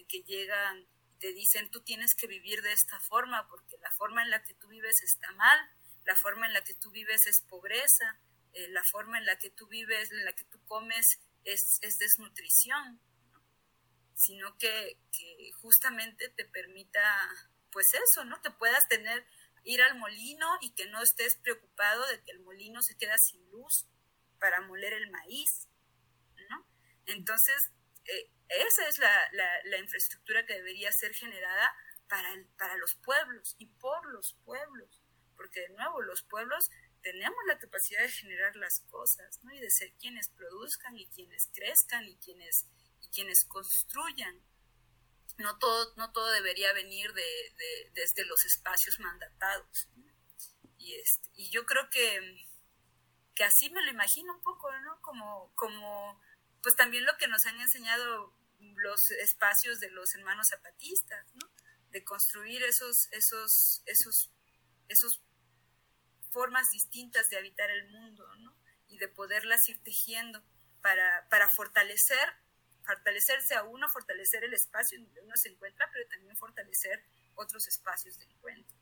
que 0.08 0.22
llegan 0.22 0.78
y 0.80 1.18
te 1.18 1.32
dicen 1.32 1.70
tú 1.70 1.80
tienes 1.82 2.14
que 2.14 2.26
vivir 2.26 2.60
de 2.62 2.72
esta 2.72 2.98
forma 3.00 3.46
porque 3.48 3.76
la 3.78 3.90
forma 3.92 4.22
en 4.22 4.30
la 4.30 4.42
que 4.42 4.54
tú 4.54 4.68
vives 4.68 5.02
está 5.02 5.30
mal, 5.32 5.58
la 6.04 6.16
forma 6.16 6.46
en 6.46 6.52
la 6.52 6.62
que 6.62 6.74
tú 6.74 6.90
vives 6.90 7.26
es 7.26 7.42
pobreza, 7.48 8.20
eh, 8.52 8.68
la 8.68 8.82
forma 8.84 9.18
en 9.18 9.26
la 9.26 9.38
que 9.38 9.50
tú 9.50 9.66
vives, 9.68 10.10
en 10.10 10.24
la 10.24 10.32
que 10.32 10.44
tú 10.44 10.62
comes 10.66 11.20
es, 11.44 11.80
desnutrición, 11.98 13.00
sino 14.14 14.56
que 14.58 14.98
justamente 15.60 16.28
te 16.30 16.44
permita, 16.44 17.00
pues 17.72 17.88
eso, 17.94 18.24
¿no? 18.24 18.40
Que 18.42 18.50
puedas 18.50 18.86
tener 18.88 19.26
ir 19.64 19.82
al 19.82 19.98
molino 19.98 20.46
y 20.60 20.74
que 20.74 20.86
no 20.86 21.02
estés 21.02 21.36
preocupado 21.36 22.06
de 22.08 22.22
que 22.22 22.32
el 22.32 22.40
molino 22.40 22.82
se 22.82 22.96
queda 22.96 23.16
sin 23.18 23.48
luz 23.50 23.86
para 24.38 24.60
moler 24.62 24.92
el 24.92 25.10
maíz, 25.10 25.68
¿no? 26.50 26.66
Entonces, 27.06 27.70
eh, 28.04 28.30
esa 28.48 28.88
es 28.88 28.98
la, 28.98 29.78
infraestructura 29.78 30.44
que 30.46 30.54
debería 30.54 30.90
ser 30.92 31.14
generada 31.14 31.74
para, 32.08 32.28
para 32.58 32.76
los 32.76 32.94
pueblos 32.96 33.54
y 33.58 33.66
por 33.66 34.06
los 34.12 34.34
pueblos, 34.44 35.02
porque 35.36 35.60
de 35.60 35.70
nuevo 35.70 36.02
los 36.02 36.22
pueblos 36.22 36.68
tenemos 37.02 37.38
la 37.46 37.58
capacidad 37.58 38.02
de 38.02 38.10
generar 38.10 38.54
las 38.56 38.80
cosas, 38.90 39.40
¿no? 39.42 39.52
Y 39.52 39.60
de 39.60 39.70
ser 39.70 39.92
quienes 39.94 40.28
produzcan 40.28 40.96
y 40.96 41.06
quienes 41.08 41.48
crezcan 41.52 42.06
y 42.06 42.16
quienes, 42.16 42.66
y 43.00 43.08
quienes 43.08 43.44
construyan 43.44 44.42
no 45.42 45.58
todo, 45.58 45.92
no 45.96 46.12
todo 46.12 46.30
debería 46.30 46.72
venir 46.72 47.12
de, 47.12 47.90
desde 47.92 48.24
los 48.24 48.44
espacios 48.44 48.98
mandatados. 49.00 49.88
Y, 50.78 50.94
este, 50.94 51.28
y 51.34 51.50
yo 51.50 51.66
creo 51.66 51.88
que, 51.90 52.46
que 53.34 53.44
así 53.44 53.70
me 53.70 53.82
lo 53.82 53.90
imagino 53.90 54.34
un 54.34 54.42
poco, 54.42 54.72
¿no? 54.80 55.00
Como, 55.02 55.52
como, 55.54 56.20
pues 56.62 56.76
también 56.76 57.04
lo 57.04 57.16
que 57.18 57.28
nos 57.28 57.44
han 57.46 57.60
enseñado 57.60 58.34
los 58.76 59.10
espacios 59.10 59.80
de 59.80 59.90
los 59.90 60.14
hermanos 60.14 60.48
zapatistas, 60.48 61.26
¿no? 61.34 61.50
De 61.90 62.04
construir 62.04 62.62
esos, 62.62 63.08
esos, 63.12 63.82
esos, 63.86 64.30
esos 64.88 65.20
formas 66.30 66.70
distintas 66.70 67.28
de 67.28 67.36
habitar 67.36 67.70
el 67.70 67.88
mundo, 67.90 68.26
¿no? 68.36 68.56
Y 68.88 68.98
de 68.98 69.08
poderlas 69.08 69.68
ir 69.68 69.82
tejiendo 69.82 70.42
para, 70.80 71.28
para 71.28 71.48
fortalecer 71.50 72.34
fortalecerse 72.84 73.54
a 73.54 73.64
uno, 73.64 73.88
fortalecer 73.88 74.44
el 74.44 74.54
espacio 74.54 74.98
en 74.98 75.04
donde 75.04 75.20
uno 75.22 75.36
se 75.36 75.50
encuentra, 75.50 75.88
pero 75.92 76.08
también 76.08 76.36
fortalecer 76.36 77.04
otros 77.34 77.66
espacios 77.68 78.18
de 78.18 78.24
encuentro. 78.26 78.76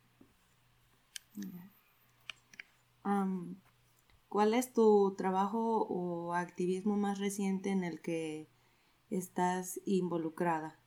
¿Cuál 4.28 4.54
es 4.54 4.72
tu 4.72 5.16
trabajo 5.16 5.86
o 5.88 6.34
activismo 6.34 6.96
más 6.96 7.18
reciente 7.18 7.70
en 7.70 7.82
el 7.84 8.00
que 8.00 8.48
estás 9.10 9.80
involucrada? 9.84 10.78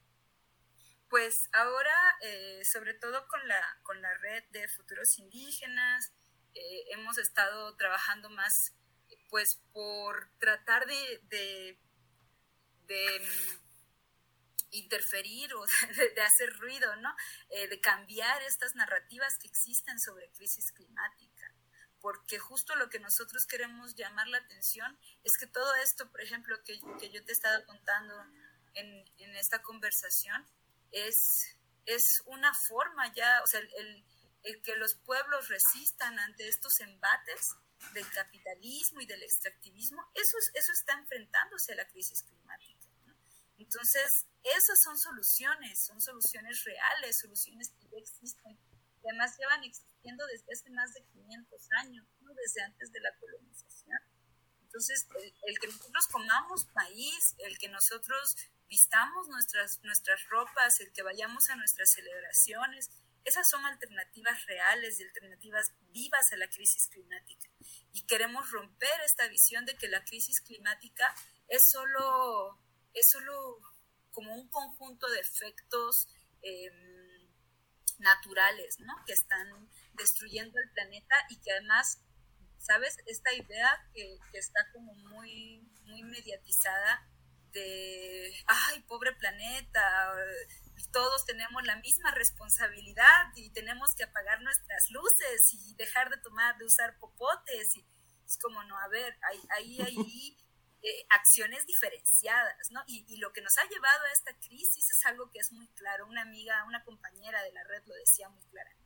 Pues 1.10 1.50
ahora, 1.52 1.94
eh, 2.22 2.64
sobre 2.64 2.94
todo 2.94 3.28
con 3.28 3.46
la, 3.48 3.62
con 3.84 4.02
la 4.02 4.14
red 4.18 4.44
de 4.52 4.68
futuros 4.70 5.20
indígenas, 5.20 6.14
eh, 6.56 6.86
hemos 6.92 7.18
estado 7.18 7.76
trabajando 7.76 8.30
más 8.30 8.76
pues 9.30 9.62
por 9.74 10.30
tratar 10.40 10.86
de 10.86 11.20
de 11.24 11.83
mm, 12.90 13.64
interferir 14.72 15.54
o 15.54 15.64
de, 16.16 16.22
hacer 16.22 16.50
ruido, 16.58 16.96
¿no? 16.98 17.16
Eh, 17.50 17.68
de 17.68 17.80
cambiar 17.80 18.42
estas 18.44 18.76
narrativas 18.76 19.38
que 19.40 19.48
existen 19.48 20.00
sobre 20.00 20.32
crisis 20.32 20.72
climática. 20.72 21.54
Porque 22.02 22.38
justo 22.38 22.76
lo 22.76 22.90
que 22.90 23.00
nosotros 23.00 23.46
queremos 23.48 23.96
llamar 23.96 24.28
la 24.28 24.40
atención 24.40 25.00
es 25.24 25.32
que 25.40 25.48
todo 25.48 25.74
esto, 25.76 26.12
por 26.12 26.22
ejemplo, 26.22 26.62
que, 26.66 26.78
que 27.00 27.10
yo 27.10 27.24
te 27.24 27.32
estaba 27.32 27.64
contando 27.66 28.14
en, 28.74 29.06
en, 29.20 29.36
esta 29.38 29.62
conversación, 29.62 30.46
es, 30.92 31.58
es 31.86 32.22
una 32.26 32.52
forma 32.68 33.14
ya, 33.14 33.42
o 33.42 33.48
sea, 33.48 33.62
el, 33.62 34.06
el 34.44 34.62
que 34.62 34.76
los 34.76 34.96
pueblos 34.96 35.48
resistan 35.48 36.20
ante 36.20 36.48
estos 36.50 36.78
embates 36.82 37.56
del 37.94 38.10
capitalismo 38.12 39.02
y 39.02 39.06
del 39.06 39.24
extractivismo, 39.24 40.02
eso, 40.14 40.38
eso 40.54 40.72
está 40.74 40.94
enfrentándose 40.94 41.74
a 41.74 41.76
la 41.76 41.88
crisis 41.88 42.24
climática. 42.24 42.73
Entonces, 43.64 44.26
esas 44.44 44.82
son 44.82 44.98
soluciones, 44.98 45.86
son 45.86 46.02
soluciones 46.02 46.64
reales, 46.66 47.18
soluciones 47.18 47.70
que 47.70 47.88
ya 47.88 47.98
existen, 47.98 48.58
que 49.02 49.10
además 49.10 49.38
llevan 49.38 49.64
existiendo 49.64 50.26
desde 50.28 50.52
hace 50.52 50.70
más 50.72 50.94
de 50.94 51.06
500 51.06 51.62
años, 51.80 52.06
¿no? 52.20 52.34
desde 52.34 52.62
antes 52.62 52.92
de 52.92 53.00
la 53.00 53.16
colonización. 53.20 54.00
Entonces, 54.64 55.08
el, 55.44 55.60
que 55.60 55.68
nosotros 55.68 56.08
comamos 56.12 56.68
maíz, 56.76 57.36
el 57.38 57.58
que 57.58 57.70
nosotros 57.70 58.36
vistamos 58.68 59.30
nuestras, 59.30 59.80
nuestras 59.84 60.20
ropas, 60.28 60.80
el 60.82 60.92
que 60.92 61.04
vayamos 61.04 61.50
a 61.50 61.56
nuestras 61.56 61.92
celebraciones, 61.92 62.90
esas 63.24 63.48
son 63.48 63.66
alternativas 63.66 64.46
reales 64.46 65.00
y 65.00 65.04
alternativas 65.04 65.72
vivas 65.92 66.34
a 66.34 66.38
la 66.38 66.50
crisis 66.50 66.88
climática. 66.90 67.48
Y 67.94 68.06
queremos 68.08 68.52
romper 68.52 69.00
esta 69.06 69.28
visión 69.30 69.66
de 69.66 69.76
que 69.76 69.88
la 69.88 70.04
crisis 70.04 70.42
climática 70.42 71.16
es 71.48 71.62
solo 71.70 72.60
es 72.94 73.10
solo 73.12 73.58
como 74.12 74.34
un 74.36 74.48
conjunto 74.50 75.10
de 75.10 75.20
efectos 75.20 76.08
em, 76.42 77.04
naturales, 78.00 78.80
¿no? 78.80 78.94
Que 79.06 79.14
están 79.14 79.48
destruyendo 79.94 80.60
el 80.60 80.72
planeta 80.72 81.16
y 81.30 81.40
que 81.40 81.52
además, 81.52 82.00
¿sabes? 82.58 82.98
Esta 83.06 83.34
idea 83.34 83.70
que, 83.94 84.20
está 84.34 84.62
como 84.74 84.94
muy, 84.94 85.62
muy 85.86 86.04
mediatizada 86.04 87.08
de, 87.52 88.34
ay, 88.48 88.82
pobre 88.84 89.14
planeta, 89.14 90.14
todos 90.92 91.26
tenemos 91.26 91.64
la 91.64 91.78
misma 91.78 92.12
responsabilidad 92.12 93.32
y 93.36 93.52
tenemos 93.52 93.94
que 93.96 94.04
apagar 94.04 94.42
nuestras 94.42 94.90
luces 94.90 95.54
y 95.54 95.76
dejar 95.76 96.10
de 96.10 96.18
tomar, 96.18 96.58
de 96.58 96.66
usar 96.66 96.98
popotes. 97.00 97.76
Y 97.78 97.86
es 98.26 98.38
como, 98.38 98.64
no, 98.64 98.78
a 98.78 98.88
ver, 98.88 99.18
ahí, 99.30 99.40
ahí, 99.58 99.82
ahí 99.82 100.38
eh, 100.86 101.06
acciones 101.12 101.66
diferenciadas, 101.66 102.70
¿no? 102.72 102.84
Y, 102.88 103.16
lo 103.16 103.32
que 103.32 103.42
nos 103.42 103.58
ha 103.58 103.64
llevado 103.70 104.04
a 104.04 104.12
esta 104.12 104.38
crisis 104.38 104.90
es 104.90 105.06
algo 105.06 105.32
que 105.32 105.40
es 105.40 105.54
muy 105.54 105.70
claro. 105.70 106.06
Una 106.08 106.24
amiga, 106.24 106.66
una 106.66 106.84
compañera 106.84 107.42
de 107.42 107.54
la 107.54 107.64
red 107.64 107.84
lo 107.86 107.96
decía 107.96 108.28
muy 108.28 108.44
claramente. 108.48 108.84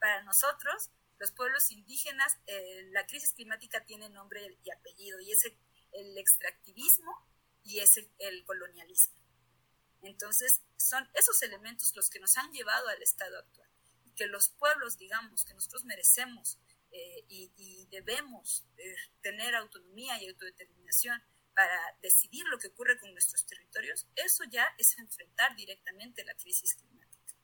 Para 0.00 0.22
nosotros, 0.22 0.90
los 1.18 1.32
pueblos 1.32 1.70
indígenas, 1.70 2.38
eh, 2.46 2.88
la 2.90 3.06
crisis 3.06 3.34
climática 3.34 3.84
tiene 3.84 4.08
nombre 4.08 4.58
y 4.64 4.70
apellido, 4.70 5.20
y 5.20 5.30
es 5.30 5.44
el, 5.92 6.16
extractivismo 6.16 7.12
y 7.62 7.80
es 7.80 7.98
el, 8.18 8.44
colonialismo. 8.46 9.20
Entonces, 10.00 10.62
son 10.78 11.06
esos 11.12 11.42
elementos 11.42 11.94
los 11.94 12.08
que 12.08 12.18
nos 12.18 12.34
han 12.38 12.50
llevado 12.50 12.88
al 12.88 13.02
estado 13.02 13.38
actual. 13.38 13.68
Que 14.16 14.26
los 14.26 14.48
pueblos, 14.48 14.96
digamos, 14.96 15.44
que 15.44 15.52
nosotros 15.52 15.84
merecemos 15.84 16.58
eh, 16.92 17.24
y, 17.28 17.86
debemos 17.90 18.66
eh, 18.76 18.94
tener 19.22 19.54
autonomía 19.54 20.20
y 20.22 20.28
autodeterminación 20.28 21.22
para 21.54 21.80
decidir 22.02 22.44
lo 22.48 22.58
que 22.58 22.68
ocurre 22.68 22.98
con 22.98 23.10
nuestros 23.12 23.46
territorios, 23.46 24.06
eso 24.14 24.44
ya 24.50 24.66
es 24.76 24.98
enfrentar 24.98 25.56
directamente 25.56 26.24
la 26.24 26.34
crisis 26.34 26.74
climática. 26.74 27.34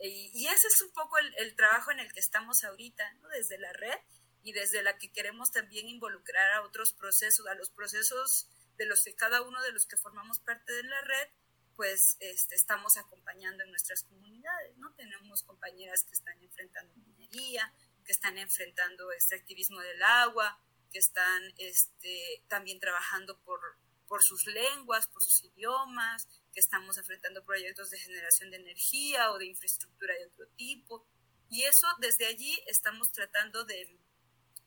Y, 0.00 0.46
ese 0.46 0.66
es 0.66 0.82
un 0.82 0.92
poco 0.92 1.16
el, 1.18 1.56
trabajo 1.56 1.90
en 1.90 2.00
el 2.00 2.12
que 2.12 2.20
estamos 2.20 2.62
ahorita, 2.64 3.10
¿no? 3.14 3.28
desde 3.28 3.58
la 3.58 3.72
red, 3.72 3.98
y 4.42 4.52
desde 4.52 4.82
la 4.82 4.96
que 4.96 5.10
queremos 5.10 5.50
también 5.50 5.88
involucrar 5.88 6.52
a 6.52 6.62
otros 6.62 6.92
procesos, 6.92 7.46
a 7.46 7.54
los 7.54 7.70
procesos 7.70 8.48
de 8.76 8.86
los 8.86 9.02
que 9.02 9.14
cada 9.14 9.42
uno 9.42 9.60
de 9.62 9.72
los 9.72 9.86
que 9.86 9.96
formamos 9.96 10.38
parte 10.40 10.72
de 10.72 10.84
la 10.84 11.00
red, 11.00 11.28
pues 11.76 12.16
este, 12.20 12.54
estamos 12.54 12.96
acompañando 12.96 13.64
en 13.64 13.70
nuestras 13.70 14.02
comunidades, 14.02 14.76
¿no? 14.78 14.92
Tenemos 14.94 15.42
compañeras 15.42 16.04
que 16.04 16.12
están 16.12 16.40
enfrentando 16.42 16.94
minería, 16.96 17.72
que 18.08 18.12
están 18.12 18.38
enfrentando 18.38 19.12
este 19.12 19.36
activismo 19.36 19.78
del 19.80 20.02
agua, 20.02 20.58
que 20.90 20.98
están 20.98 21.42
este, 21.58 22.42
también 22.48 22.80
trabajando 22.80 23.38
por, 23.40 23.60
por 24.06 24.22
sus 24.22 24.46
lenguas, 24.46 25.06
por 25.08 25.22
sus 25.22 25.44
idiomas, 25.44 26.26
que 26.54 26.60
estamos 26.60 26.96
enfrentando 26.96 27.44
proyectos 27.44 27.90
de 27.90 27.98
generación 27.98 28.50
de 28.50 28.56
energía 28.56 29.30
o 29.30 29.36
de 29.36 29.44
infraestructura 29.44 30.14
de 30.14 30.24
otro 30.24 30.46
tipo. 30.56 31.06
Y 31.50 31.64
eso 31.64 31.86
desde 31.98 32.24
allí 32.24 32.58
estamos 32.66 33.12
tratando 33.12 33.66
de, 33.66 34.00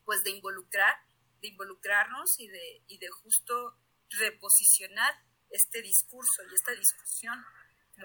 pues, 0.04 0.22
de 0.22 0.30
involucrar, 0.30 0.94
de 1.40 1.48
involucrarnos 1.48 2.38
y 2.38 2.46
de, 2.46 2.84
y 2.86 2.98
de 2.98 3.08
justo 3.08 3.76
reposicionar 4.20 5.16
este 5.50 5.82
discurso 5.82 6.44
y 6.48 6.54
esta 6.54 6.70
discusión, 6.76 7.44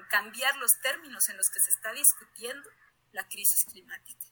cambiar 0.09 0.55
los 0.57 0.71
términos 0.81 1.29
en 1.29 1.37
los 1.37 1.47
que 1.53 1.59
se 1.59 1.69
está 1.69 1.93
discutiendo 1.93 2.67
la 3.11 3.27
crisis 3.27 3.63
climática. 3.65 4.25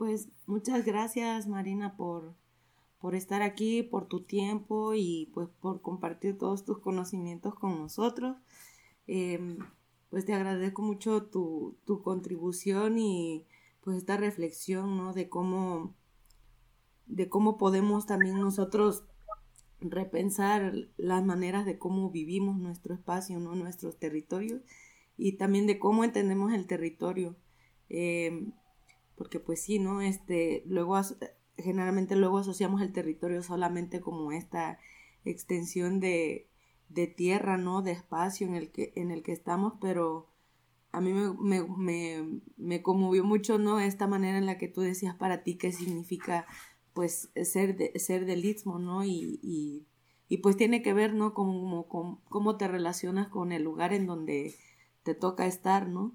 Pues 0.00 0.30
muchas 0.46 0.86
gracias 0.86 1.46
Marina 1.46 1.94
por, 1.94 2.34
por 3.02 3.14
estar 3.14 3.42
aquí, 3.42 3.82
por 3.82 4.08
tu 4.08 4.22
tiempo 4.22 4.94
y 4.94 5.30
pues 5.34 5.50
por 5.60 5.82
compartir 5.82 6.38
todos 6.38 6.64
tus 6.64 6.78
conocimientos 6.78 7.54
con 7.54 7.78
nosotros. 7.78 8.38
Em, 9.06 9.58
pues 10.08 10.24
te 10.24 10.32
agradezco 10.32 10.80
mucho 10.80 11.24
tu, 11.24 11.76
tu, 11.84 12.00
contribución 12.00 12.98
y 12.98 13.44
pues 13.82 13.98
esta 13.98 14.16
reflexión, 14.16 14.96
¿no? 14.96 15.12
De 15.12 15.28
cómo, 15.28 15.94
de 17.04 17.28
cómo 17.28 17.58
podemos 17.58 18.06
también 18.06 18.40
nosotros 18.40 19.04
repensar 19.80 20.72
las 20.96 21.22
maneras 21.22 21.66
de 21.66 21.78
cómo 21.78 22.10
vivimos 22.10 22.56
nuestro 22.56 22.94
espacio, 22.94 23.38
¿no? 23.38 23.54
Nuestros 23.54 23.98
territorios 23.98 24.62
y 25.18 25.32
también 25.32 25.66
de 25.66 25.78
cómo 25.78 26.04
entendemos 26.04 26.54
el 26.54 26.66
territorio. 26.66 27.36
Em, 27.90 28.54
porque 29.20 29.38
pues 29.38 29.60
sí, 29.60 29.78
¿no? 29.78 30.00
Este, 30.00 30.62
luego 30.64 30.98
generalmente 31.58 32.16
luego 32.16 32.38
asociamos 32.38 32.80
el 32.80 32.90
territorio 32.90 33.42
solamente 33.42 34.00
como 34.00 34.32
esta 34.32 34.78
extensión 35.26 36.00
de, 36.00 36.48
de 36.88 37.06
tierra, 37.06 37.58
¿no? 37.58 37.82
De 37.82 37.92
espacio 37.92 38.46
en 38.46 38.54
el 38.54 38.70
que, 38.70 38.94
en 38.96 39.10
el 39.10 39.22
que 39.22 39.32
estamos, 39.32 39.74
pero 39.78 40.30
a 40.90 41.02
mí 41.02 41.12
me, 41.12 41.34
me, 41.34 41.68
me, 41.68 42.40
me, 42.56 42.80
conmovió 42.80 43.22
mucho, 43.22 43.58
¿no? 43.58 43.78
Esta 43.78 44.06
manera 44.06 44.38
en 44.38 44.46
la 44.46 44.56
que 44.56 44.68
tú 44.68 44.80
decías 44.80 45.14
para 45.16 45.42
ti 45.42 45.58
qué 45.58 45.70
significa, 45.70 46.46
pues, 46.94 47.30
ser, 47.44 47.76
de, 47.76 47.98
ser 47.98 48.24
del 48.24 48.46
Istmo, 48.46 48.78
¿no? 48.78 49.04
Y, 49.04 49.38
y, 50.30 50.38
pues 50.38 50.56
tiene 50.56 50.80
que 50.80 50.94
ver, 50.94 51.12
¿no? 51.12 51.34
Cómo 51.34 52.56
te 52.56 52.68
relacionas 52.68 53.28
con 53.28 53.52
el 53.52 53.64
lugar 53.64 53.92
en 53.92 54.06
donde 54.06 54.54
te 55.02 55.14
toca 55.14 55.46
estar, 55.46 55.90
¿no? 55.90 56.14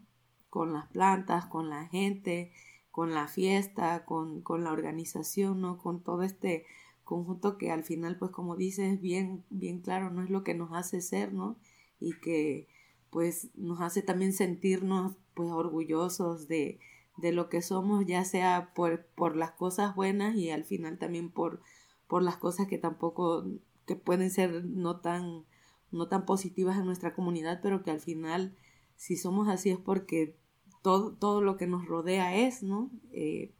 Con 0.50 0.74
las 0.74 0.88
plantas, 0.88 1.46
con 1.46 1.70
la 1.70 1.86
gente, 1.86 2.52
con 2.96 3.14
la 3.14 3.28
fiesta, 3.28 4.06
con, 4.06 4.42
con 4.42 4.64
la 4.64 4.72
organización, 4.72 5.60
¿no? 5.60 5.78
Con 5.78 6.02
todo 6.02 6.24
este 6.24 6.66
conjunto 7.04 7.58
que 7.58 7.70
al 7.70 7.84
final, 7.84 8.18
pues 8.18 8.32
como 8.32 8.56
dices, 8.56 9.02
bien, 9.02 9.44
bien 9.50 9.82
claro, 9.82 10.12
no 10.12 10.24
es 10.24 10.30
lo 10.30 10.46
que 10.46 10.54
nos 10.54 10.72
hace 10.72 11.02
ser, 11.02 11.34
¿no? 11.34 11.58
Y 12.00 12.18
que 12.22 12.70
pues 13.10 13.50
nos 13.56 13.82
hace 13.82 14.02
también 14.02 14.32
sentirnos 14.32 15.18
pues 15.34 15.52
orgullosos 15.52 16.48
de, 16.48 16.80
de 17.18 17.34
lo 17.34 17.50
que 17.50 17.62
somos, 17.62 18.06
ya 18.06 18.24
sea 18.24 18.72
por, 18.74 19.06
por 19.08 19.36
las 19.36 19.52
cosas 19.52 19.94
buenas 19.94 20.38
y 20.38 20.50
al 20.50 20.64
final 20.64 20.98
también 20.98 21.30
por, 21.30 21.60
por 22.08 22.24
las 22.24 22.38
cosas 22.38 22.66
que 22.66 22.78
tampoco, 22.78 23.44
que 23.86 23.98
pueden 23.98 24.32
ser 24.32 24.64
no 24.64 25.02
tan, 25.02 25.44
no 25.92 26.08
tan 26.08 26.26
positivas 26.26 26.78
en 26.78 26.86
nuestra 26.86 27.14
comunidad, 27.14 27.60
pero 27.62 27.84
que 27.84 27.92
al 27.92 28.00
final, 28.00 28.56
si 28.96 29.18
somos 29.18 29.50
así 29.50 29.70
es 29.70 29.80
porque 29.80 30.38
todo, 30.86 31.42
lo 31.42 31.58
que 31.58 31.66
nos 31.66 31.88
rodea 31.88 32.36
es, 32.36 32.62
¿no? 32.62 32.92
Eh, 33.12 33.52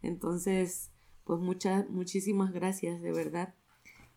entonces, 0.00 0.92
pues 1.24 1.40
muchas, 1.40 1.90
muchísimas 1.90 2.52
gracias, 2.52 3.02
de 3.02 3.12
verdad. 3.12 3.54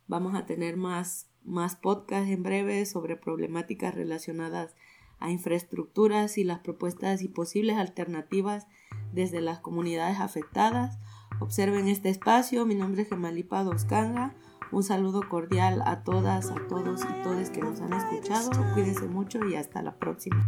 Vamos 0.08 0.36
a 0.36 0.46
tener 0.46 0.78
más, 0.78 1.28
más 1.44 1.76
podcasts 1.76 2.30
en 2.30 2.44
breve 2.44 2.86
sobre 2.86 3.16
problemáticas 3.16 3.96
relacionadas 3.96 4.76
a 5.18 5.32
infraestructuras 5.32 6.38
y 6.38 6.44
las 6.44 6.60
propuestas 6.60 7.24
y 7.24 7.30
posibles 7.30 7.78
alternativas 7.78 8.68
desde 9.12 9.42
las 9.42 9.60
comunidades 9.60 10.20
afectadas. 10.20 11.00
Observen 11.40 11.88
este 11.88 12.10
espacio. 12.10 12.68
Mi 12.68 12.76
nombre 12.76 13.02
es 13.02 13.10
Gemalipa 13.10 13.64
Doscanga. 13.64 14.36
Un 14.72 14.84
saludo 14.84 15.22
cordial 15.30 15.82
a 15.86 16.04
todas, 16.04 16.52
a 16.52 16.68
todos 16.68 17.02
y 17.04 17.24
todas 17.24 17.50
que 17.50 17.62
nos 17.62 17.82
han 17.82 17.94
escuchado. 17.94 18.52
Cuídense 18.74 19.08
mucho 19.08 19.44
y 19.48 19.56
hasta 19.56 19.82
la 19.82 19.98
próxima. 19.98 20.46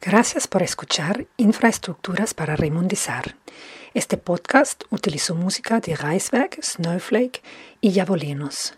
Gracias 0.00 0.46
por 0.46 0.62
escuchar 0.62 1.26
Infraestructuras 1.36 2.34
para 2.34 2.54
Remundizar. 2.54 3.34
Este 3.94 4.16
podcast 4.16 4.84
utilizó 4.90 5.34
música 5.34 5.80
de 5.80 5.96
Reisberg, 5.96 6.50
Snowflake 6.62 7.42
y 7.80 7.90
Yabolinos. 7.92 8.74